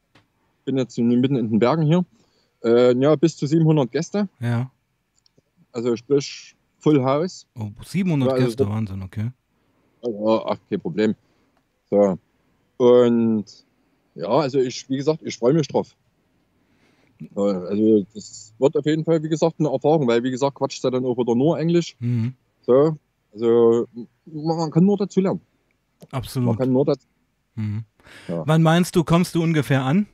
bin 0.66 0.78
jetzt 0.78 0.98
mitten 0.98 1.36
in 1.36 1.50
den 1.50 1.60
Bergen 1.60 1.84
hier. 1.84 2.06
Äh, 2.64 2.96
ja, 2.98 3.16
bis 3.16 3.36
zu 3.36 3.46
700 3.48 3.92
Gäste, 3.92 4.30
ja. 4.40 4.70
also 5.72 5.96
sprich 5.96 6.56
Full 6.80 7.04
House. 7.04 7.48
Oh, 7.60 7.70
700 7.84 8.30
Ja, 8.30 8.34
also 8.36 8.46
Gäste, 8.46 8.70
Wahnsinn, 8.70 9.02
okay. 9.02 9.32
Ja, 10.04 10.46
ach, 10.46 10.58
kein 10.70 10.82
Problem. 10.82 11.16
So. 11.90 12.18
Und 12.78 13.46
ja, 14.16 14.28
also 14.28 14.60
ich, 14.60 14.90
wie 14.90 14.98
gesagt, 14.98 15.22
ich 15.24 15.38
freue 15.38 15.54
mich 15.54 15.68
drauf. 15.68 15.96
Also 17.36 18.06
das 18.16 18.54
wird 18.58 18.76
auf 18.76 18.86
jeden 18.86 19.06
Fall, 19.06 19.22
wie 19.22 19.30
gesagt, 19.30 19.58
eine 19.60 19.70
Erfahrung, 19.70 20.08
weil 20.08 20.24
wie 20.24 20.32
gesagt, 20.32 20.56
quatscht 20.56 20.84
er 20.84 20.92
dann 20.92 21.06
auch 21.06 21.18
wieder 21.18 21.36
nur 21.36 21.60
Englisch. 21.60 21.96
Mhm. 22.00 22.34
So. 22.62 22.98
Also 23.34 23.88
man 24.26 24.72
kann 24.72 24.86
nur 24.86 24.98
dazu 24.98 25.22
lernen. 25.22 25.42
Man 26.00 26.20
Absolut. 26.20 26.58
kann 26.58 26.72
nur 26.72 26.86
dazu. 26.86 27.08
Mhm. 27.56 27.84
Ja. 28.28 28.44
Wann 28.46 28.64
meinst 28.64 28.96
du, 28.96 29.04
kommst 29.04 29.36
du 29.36 29.44
ungefähr 29.44 29.84
an? 29.84 30.08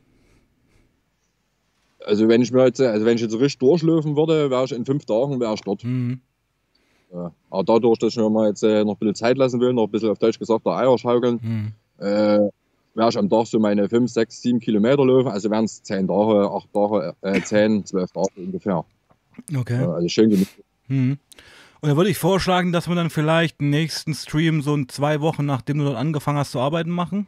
Also 2.06 2.28
wenn 2.28 2.42
ich 2.42 2.52
mir 2.52 2.66
jetzt, 2.66 2.80
also 2.80 3.06
wenn 3.06 3.16
ich 3.16 3.22
jetzt 3.22 3.34
richtig 3.34 3.60
durchlaufen 3.60 4.16
würde, 4.16 4.50
wäre 4.50 4.66
ich 4.66 4.72
in 4.72 4.86
fünf 4.86 5.06
Tagen 5.06 5.40
wäre 5.40 5.54
ich 5.54 5.62
dort. 5.62 5.84
Mhm. 5.84 6.22
Ja. 7.14 7.32
Aber 7.50 7.64
dadurch, 7.64 8.00
dass 8.00 8.14
ich 8.14 8.18
mir 8.18 8.30
mal 8.30 8.50
jetzt 8.50 8.64
äh, 8.64 8.84
noch 8.84 8.94
ein 8.96 9.00
bisschen 9.00 9.16
Zeit 9.16 9.38
lassen 9.38 9.60
will, 9.60 9.74
noch 9.74 9.86
ein 9.86 9.92
bisschen 9.92 10.10
auf 10.10 10.20
Deutsch 10.20 10.40
gesagt, 10.40 10.66
der 10.66 10.74
Eier 10.74 10.98
schaukeln, 10.98 11.40
Mhm. 11.42 11.74
äh, 12.06 12.50
werde 12.96 13.10
ich 13.10 13.18
am 13.18 13.30
Tag 13.30 13.46
so 13.48 13.60
meine 13.60 13.88
5, 13.88 14.12
6, 14.12 14.42
7 14.42 14.60
Kilometer 14.60 15.06
laufen. 15.06 15.30
Also 15.30 15.50
wären 15.50 15.66
es 15.66 15.82
10 15.84 16.08
Tage, 16.08 16.50
8 16.52 16.74
Tage, 16.74 17.16
äh, 17.22 17.42
10, 17.44 17.86
12 17.86 18.12
Tage 18.12 18.28
ungefähr. 18.38 18.84
Okay. 19.56 19.84
Also 19.86 20.08
schön 20.08 20.30
genug. 20.32 20.48
Mhm. 20.88 21.18
Und 21.80 21.90
da 21.90 21.96
würde 21.96 22.10
ich 22.10 22.18
vorschlagen, 22.18 22.72
dass 22.72 22.88
wir 22.90 22.96
dann 22.96 23.12
vielleicht 23.12 23.62
den 23.62 23.70
nächsten 23.70 24.14
Stream 24.16 24.62
so 24.64 24.74
in 24.74 24.90
zwei 24.90 25.22
Wochen, 25.22 25.46
nachdem 25.46 25.78
du 25.78 25.86
dort 25.86 25.96
angefangen 25.98 26.40
hast 26.40 26.52
zu 26.52 26.60
arbeiten, 26.60 26.90
machen. 26.90 27.28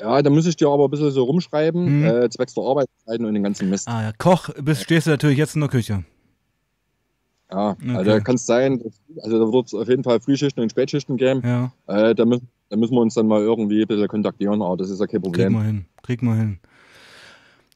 Ja, 0.00 0.20
da 0.20 0.28
muss 0.30 0.46
ich 0.46 0.56
dir 0.56 0.68
aber 0.68 0.84
ein 0.86 0.90
bisschen 0.90 1.10
so 1.12 1.22
rumschreiben, 1.24 2.00
Mhm. 2.00 2.04
äh, 2.04 2.28
zwecks 2.28 2.52
der 2.54 2.64
Arbeitszeiten 2.64 3.24
und 3.24 3.32
den 3.34 3.44
ganzen 3.44 3.70
Mist. 3.70 3.88
Ah 3.88 4.02
ja, 4.02 4.12
Koch, 4.18 4.50
bist, 4.60 4.82
stehst 4.82 5.06
du 5.06 5.12
natürlich 5.12 5.38
jetzt 5.38 5.54
in 5.54 5.60
der 5.60 5.70
Küche. 5.70 6.04
Ja, 7.50 7.70
Okay. 7.70 7.94
also 7.96 8.20
kann 8.20 8.34
es 8.34 8.46
sein, 8.46 8.80
dass, 8.82 9.00
also 9.22 9.46
da 9.46 9.52
wird 9.52 9.66
es 9.66 9.74
auf 9.74 9.88
jeden 9.88 10.02
Fall 10.02 10.20
Frühschichten 10.20 10.62
und 10.62 10.70
Spätschichten 10.70 11.16
geben. 11.16 11.42
Ja, 11.44 11.70
Äh, 11.86 12.14
da, 12.14 12.24
müssen, 12.24 12.48
da 12.70 12.76
müssen 12.76 12.94
wir 12.94 13.00
uns 13.00 13.14
dann 13.14 13.26
mal 13.28 13.40
irgendwie 13.40 13.82
ein 13.82 13.86
bisschen 13.86 14.08
kontaktieren, 14.08 14.60
aber 14.62 14.76
das 14.76 14.90
ist 14.90 15.00
ja 15.00 15.06
kein 15.06 15.22
Problem. 15.22 15.52
wir 15.52 15.62
hin. 15.62 15.84
Kriegen 16.02 16.26
wir 16.26 16.34
hin. 16.34 16.58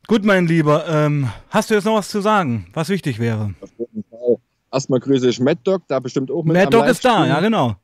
Gut, 0.09 0.25
mein 0.25 0.47
Lieber, 0.49 0.89
ähm, 0.89 1.29
hast 1.51 1.71
du 1.71 1.75
jetzt 1.75 1.85
noch 1.85 1.95
was 1.95 2.09
zu 2.09 2.21
sagen, 2.21 2.67
was 2.73 2.89
wichtig 2.89 3.21
wäre? 3.21 3.55
Auf 3.61 3.71
jeden 3.79 4.03
Fall. 4.11 4.37
Erstmal 4.73 4.99
grüße 5.01 5.29
ich 5.29 5.39
Mad 5.39 5.61
Dog, 5.63 5.87
der 5.89 6.01
bestimmt 6.01 6.31
auch 6.33 6.43
mit 6.45 6.55
Mad 6.57 6.71
Dog 6.71 6.87
ist 6.89 7.05
da, 7.05 7.27
ja 7.27 7.41
genau. 7.41 7.77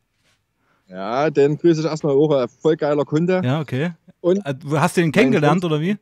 Ja, 0.89 1.31
den 1.31 1.57
grüße 1.57 1.81
ich 1.81 1.87
erstmal 1.87 2.15
auch, 2.15 2.31
ein 2.33 2.49
voll 2.49 2.77
geiler 2.77 3.05
Kunde. 3.05 3.43
Ja, 3.45 3.61
okay. 3.61 3.93
Und 4.21 4.39
Äh, 4.45 4.55
Hast 4.73 4.97
du 4.97 5.01
den 5.03 5.13
kennengelernt 5.13 5.65
oder 5.65 5.81
wie? 5.81 5.97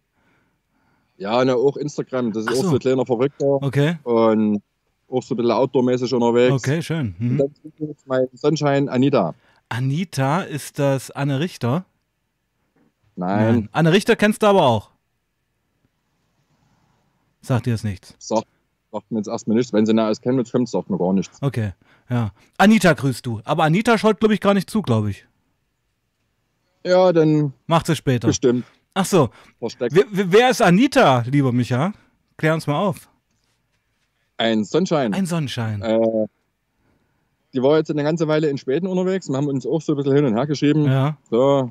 ja, 1.16 1.44
ne, 1.44 1.54
auch 1.54 1.76
Instagram, 1.76 2.32
das 2.32 2.44
ist 2.44 2.48
Ach 2.48 2.52
auch 2.52 2.62
so. 2.62 2.68
so 2.70 2.74
ein 2.76 2.80
kleiner 2.80 3.06
Verrückter 3.06 3.46
Okay, 3.62 3.98
und 4.02 4.62
auch 5.08 5.22
so 5.22 5.34
ein 5.34 5.36
bisschen 5.38 5.52
outdoormäßig 5.52 6.12
unterwegs. 6.14 6.52
okay, 6.54 6.82
schön. 6.82 7.14
Und 7.20 7.28
Mhm. 7.32 7.38
dann 7.38 7.54
grüße 7.78 7.92
ich 7.92 8.06
mein 8.06 8.26
Sonnenschein 8.32 8.88
Anita. 8.88 9.34
Anita, 9.68 10.42
ist 10.42 10.78
das 10.78 11.10
Anne 11.10 11.40
Richter? 11.40 11.84
Nein, 13.16 13.68
Anne 13.72 13.92
Richter 13.92 14.16
kennst 14.16 14.42
du 14.42 14.46
aber 14.46 14.62
auch. 14.66 14.90
Sagt 17.40 17.66
dir 17.66 17.70
jetzt 17.70 17.84
nichts. 17.84 18.14
Sagt, 18.18 18.46
sagt 18.90 19.10
mir 19.10 19.18
jetzt 19.18 19.28
erstmal 19.28 19.56
nichts. 19.56 19.72
Wenn 19.72 19.86
sie 19.86 19.92
nah 19.94 20.08
aus 20.08 20.20
Chemnitz 20.20 20.50
kommt, 20.50 20.68
sagt 20.68 20.88
mir 20.90 20.98
gar 20.98 21.12
nichts. 21.12 21.38
Okay, 21.42 21.72
ja. 22.08 22.32
Anita 22.58 22.92
grüßt 22.94 23.24
du. 23.26 23.40
Aber 23.44 23.64
Anita 23.64 23.98
schaut, 23.98 24.18
glaube 24.18 24.34
ich, 24.34 24.40
gar 24.40 24.54
nicht 24.54 24.68
zu, 24.70 24.82
glaube 24.82 25.10
ich. 25.10 25.26
Ja, 26.84 27.12
dann 27.12 27.52
Macht 27.66 27.86
sie 27.86 27.96
später. 27.96 28.28
bestimmt. 28.28 28.64
Ach 28.94 29.04
so. 29.06 29.30
Wer, 29.60 30.04
wer 30.10 30.50
ist 30.50 30.62
Anita, 30.62 31.20
lieber 31.26 31.52
Micha? 31.52 31.92
Klär 32.36 32.54
uns 32.54 32.66
mal 32.66 32.78
auf. 32.78 33.08
Ein 34.36 34.64
Sonnenschein. 34.64 35.14
Ein 35.14 35.26
Sonnenschein. 35.26 35.82
Äh, 35.82 36.26
die 37.52 37.62
war 37.62 37.76
jetzt 37.78 37.90
eine 37.90 38.02
ganze 38.02 38.26
Weile 38.26 38.48
in 38.48 38.58
Schweden 38.58 38.86
unterwegs. 38.88 39.28
Wir 39.28 39.36
haben 39.36 39.46
uns 39.46 39.64
auch 39.66 39.80
so 39.80 39.92
ein 39.92 39.96
bisschen 39.96 40.14
hin 40.14 40.24
und 40.24 40.34
her 40.34 40.46
geschrieben. 40.46 40.86
Ja. 40.86 41.16
So, 41.30 41.70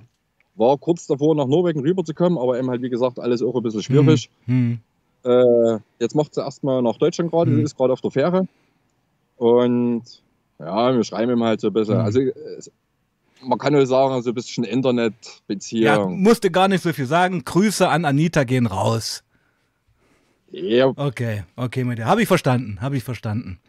war 0.55 0.77
kurz 0.77 1.07
davor, 1.07 1.35
nach 1.35 1.47
Norwegen 1.47 1.81
rüberzukommen, 1.81 2.37
aber 2.37 2.57
eben 2.57 2.69
halt, 2.69 2.81
wie 2.81 2.89
gesagt, 2.89 3.19
alles 3.19 3.41
auch 3.41 3.55
ein 3.55 3.63
bisschen 3.63 3.83
schwierig. 3.83 4.29
Hm. 4.45 4.79
Äh, 5.25 5.77
jetzt 5.99 6.15
macht 6.15 6.33
sie 6.35 6.41
erstmal 6.41 6.81
nach 6.81 6.97
Deutschland 6.97 7.31
gerade, 7.31 7.51
Mhm. 7.51 7.57
sie 7.57 7.61
ist 7.63 7.75
gerade 7.77 7.91
auf 7.93 8.01
der 8.01 8.11
Fähre. 8.11 8.47
Und 9.37 10.03
ja, 10.59 10.93
wir 10.95 11.03
schreiben 11.03 11.31
ihm 11.31 11.43
halt 11.43 11.59
so 11.61 11.67
ein 11.67 11.73
bisschen. 11.73 11.95
Mhm. 11.97 12.01
Also, 12.05 12.21
man 13.45 13.57
kann 13.57 13.73
nur 13.73 13.85
sagen, 13.85 14.21
so 14.21 14.29
ein 14.31 14.33
bisschen 14.35 14.63
Ja, 14.63 14.69
Internetbeziehung. 14.71 16.21
musste 16.21 16.49
gar 16.51 16.67
nicht 16.69 16.81
so 16.83 16.93
viel 16.93 17.07
sagen. 17.07 17.43
Grüße 17.43 17.87
an 17.89 18.05
Anita 18.05 18.43
gehen 18.45 18.67
raus. 18.67 19.23
Ja, 20.53 20.93
Okay, 20.95 21.43
okay, 21.55 21.83
mit 21.83 21.97
dir. 21.97 22.05
Habe 22.05 22.21
ich 22.21 22.27
verstanden, 22.27 22.79
habe 22.79 22.95
ich 22.95 23.03
verstanden. 23.03 23.59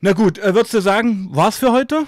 Na 0.00 0.12
gut, 0.12 0.38
äh, 0.38 0.54
würdest 0.54 0.72
du 0.72 0.80
sagen, 0.80 1.28
war's 1.32 1.58
für 1.58 1.72
heute? 1.72 2.04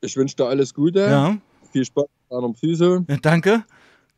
ich 0.00 0.16
wünsche 0.16 0.36
dir 0.36 0.46
alles 0.46 0.74
Gute. 0.74 1.00
Ja, 1.00 1.36
Viel 1.72 1.84
Spaß 1.84 2.04
mit 2.04 2.30
deiner 2.42 2.52
Psyche. 2.52 3.04
äh, 3.08 3.18
danke. 3.22 3.64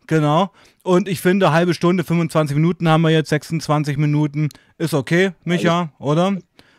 Genau. 0.09 0.53
Und 0.85 1.09
ich 1.09 1.21
finde, 1.21 1.53
halbe 1.53 1.75
Stunde, 1.75 2.03
25 2.05 2.55
Minuten 2.57 2.89
haben 2.89 3.03
wir 3.03 3.11
jetzt, 3.11 3.29
26 3.31 3.97
Minuten. 3.97 4.49
Ist 4.79 4.95
okay, 4.95 5.33
Micha, 5.45 5.93
oder? 5.99 6.37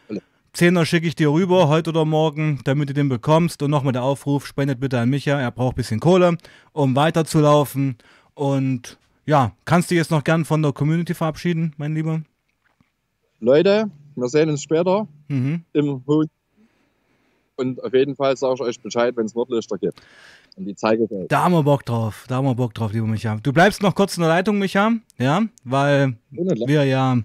Alles. 0.09 0.23
Zehner 0.53 0.85
schicke 0.85 1.07
ich 1.07 1.15
dir 1.15 1.31
rüber, 1.31 1.67
heute 1.69 1.89
oder 1.91 2.03
morgen, 2.05 2.59
damit 2.63 2.89
du 2.89 2.93
den 2.93 3.09
bekommst. 3.09 3.61
Und 3.61 3.71
nochmal 3.71 3.93
der 3.93 4.03
Aufruf, 4.03 4.45
spendet 4.45 4.79
bitte 4.79 4.99
an 4.99 5.09
Micha, 5.09 5.39
er 5.39 5.51
braucht 5.51 5.73
ein 5.73 5.77
bisschen 5.77 5.99
Kohle, 5.99 6.37
um 6.73 6.95
weiterzulaufen. 6.95 7.97
Und 8.33 8.97
ja, 9.27 9.51
kannst 9.65 9.91
du 9.91 9.95
jetzt 9.95 10.09
noch 10.09 10.23
gern 10.23 10.43
von 10.45 10.63
der 10.63 10.71
Community 10.73 11.13
verabschieden, 11.13 11.73
mein 11.77 11.93
Lieber? 11.93 12.21
Leute, 13.39 13.91
wir 14.15 14.27
sehen 14.29 14.49
uns 14.49 14.63
später 14.63 15.07
Mhm. 15.27 15.63
im 15.73 16.01
Hof. 16.07 16.25
Und 17.57 17.83
auf 17.83 17.93
jeden 17.93 18.15
Fall 18.15 18.35
sage 18.37 18.53
ich 18.55 18.61
euch 18.61 18.79
Bescheid, 18.79 19.15
wenn 19.17 19.25
es 19.25 19.35
Nordlichter 19.35 19.77
gibt. 19.77 20.01
Und 20.55 20.65
die 20.65 20.75
zeige 20.75 21.03
ich 21.05 21.11
euch. 21.11 21.27
Da 21.27 21.43
haben 21.43 21.53
wir 21.53 21.63
Bock 21.63 21.85
drauf, 21.85 22.25
da 22.27 22.35
haben 22.37 22.45
wir 22.45 22.55
Bock 22.55 22.73
drauf, 22.73 22.91
lieber 22.93 23.05
Micha. 23.07 23.37
Du 23.41 23.51
bleibst 23.53 23.81
noch 23.83 23.93
kurz 23.95 24.15
in 24.17 24.21
der 24.21 24.29
Leitung, 24.29 24.57
Micha, 24.59 24.91
ja, 25.19 25.43
weil 25.63 26.17
Lachen. 26.31 26.67
wir 26.67 26.83
ja 26.85 27.17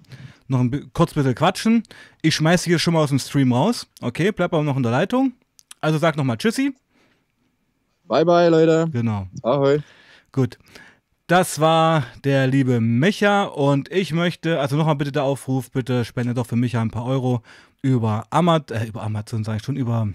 noch 0.47 0.59
ein 0.59 0.89
kurz 0.93 1.13
bisschen 1.13 1.33
quatschen. 1.35 1.83
Ich 2.21 2.35
schmeiße 2.35 2.65
dich 2.65 2.73
jetzt 2.73 2.81
schon 2.81 2.93
mal 2.93 3.01
aus 3.03 3.09
dem 3.09 3.19
Stream 3.19 3.53
raus. 3.53 3.87
Okay, 4.01 4.31
bleib 4.31 4.53
aber 4.53 4.63
noch 4.63 4.77
in 4.77 4.83
der 4.83 4.91
Leitung. 4.91 5.33
Also 5.81 5.97
sag 5.99 6.15
nochmal 6.17 6.37
Tschüssi. 6.37 6.73
Bye, 8.05 8.25
bye, 8.25 8.49
Leute. 8.49 8.87
Genau, 8.91 9.27
Ahoi. 9.41 9.79
gut. 10.31 10.57
Das 11.27 11.61
war 11.61 12.05
der 12.25 12.47
liebe 12.47 12.81
Micha 12.81 13.45
und 13.45 13.89
ich 13.89 14.11
möchte, 14.11 14.59
also 14.59 14.75
nochmal 14.75 14.97
bitte 14.97 15.13
der 15.13 15.23
Aufruf, 15.23 15.71
bitte 15.71 16.03
spende 16.03 16.33
doch 16.33 16.45
für 16.45 16.57
Micha 16.57 16.81
ein 16.81 16.91
paar 16.91 17.05
Euro 17.05 17.41
über 17.81 18.27
Amazon, 18.29 18.75
äh, 18.77 18.87
über 18.87 19.03
Amazon 19.03 19.45
sage 19.45 19.57
ich 19.57 19.63
schon, 19.63 19.77
über 19.77 20.09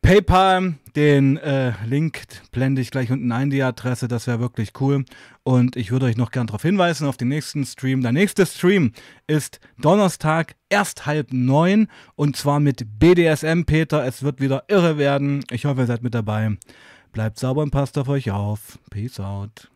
PayPal. 0.00 0.74
Den 0.96 1.36
äh, 1.36 1.72
Link 1.86 2.22
blende 2.52 2.80
ich 2.80 2.90
gleich 2.90 3.10
unten 3.10 3.32
ein, 3.32 3.50
die 3.50 3.62
Adresse, 3.62 4.08
das 4.08 4.26
wäre 4.26 4.40
wirklich 4.40 4.72
cool. 4.80 5.04
Und 5.42 5.76
ich 5.76 5.90
würde 5.90 6.06
euch 6.06 6.16
noch 6.16 6.30
gern 6.30 6.46
darauf 6.46 6.62
hinweisen, 6.62 7.06
auf 7.06 7.18
den 7.18 7.28
nächsten 7.28 7.66
Stream. 7.66 8.00
Der 8.00 8.12
nächste 8.12 8.46
Stream 8.46 8.92
ist 9.26 9.60
Donnerstag, 9.76 10.54
erst 10.70 11.04
halb 11.04 11.34
neun 11.34 11.88
und 12.14 12.36
zwar 12.36 12.60
mit 12.60 12.98
BDSM 12.98 13.64
Peter. 13.64 14.06
Es 14.06 14.22
wird 14.22 14.40
wieder 14.40 14.64
irre 14.68 14.96
werden. 14.96 15.44
Ich 15.50 15.66
hoffe, 15.66 15.80
ihr 15.82 15.86
seid 15.86 16.02
mit 16.02 16.14
dabei. 16.14 16.56
Bleibt 17.14 17.38
sauber 17.38 17.62
und 17.62 17.70
passt 17.70 17.96
auf 17.96 18.08
euch 18.08 18.32
auf. 18.32 18.80
Peace 18.90 19.20
out. 19.20 19.70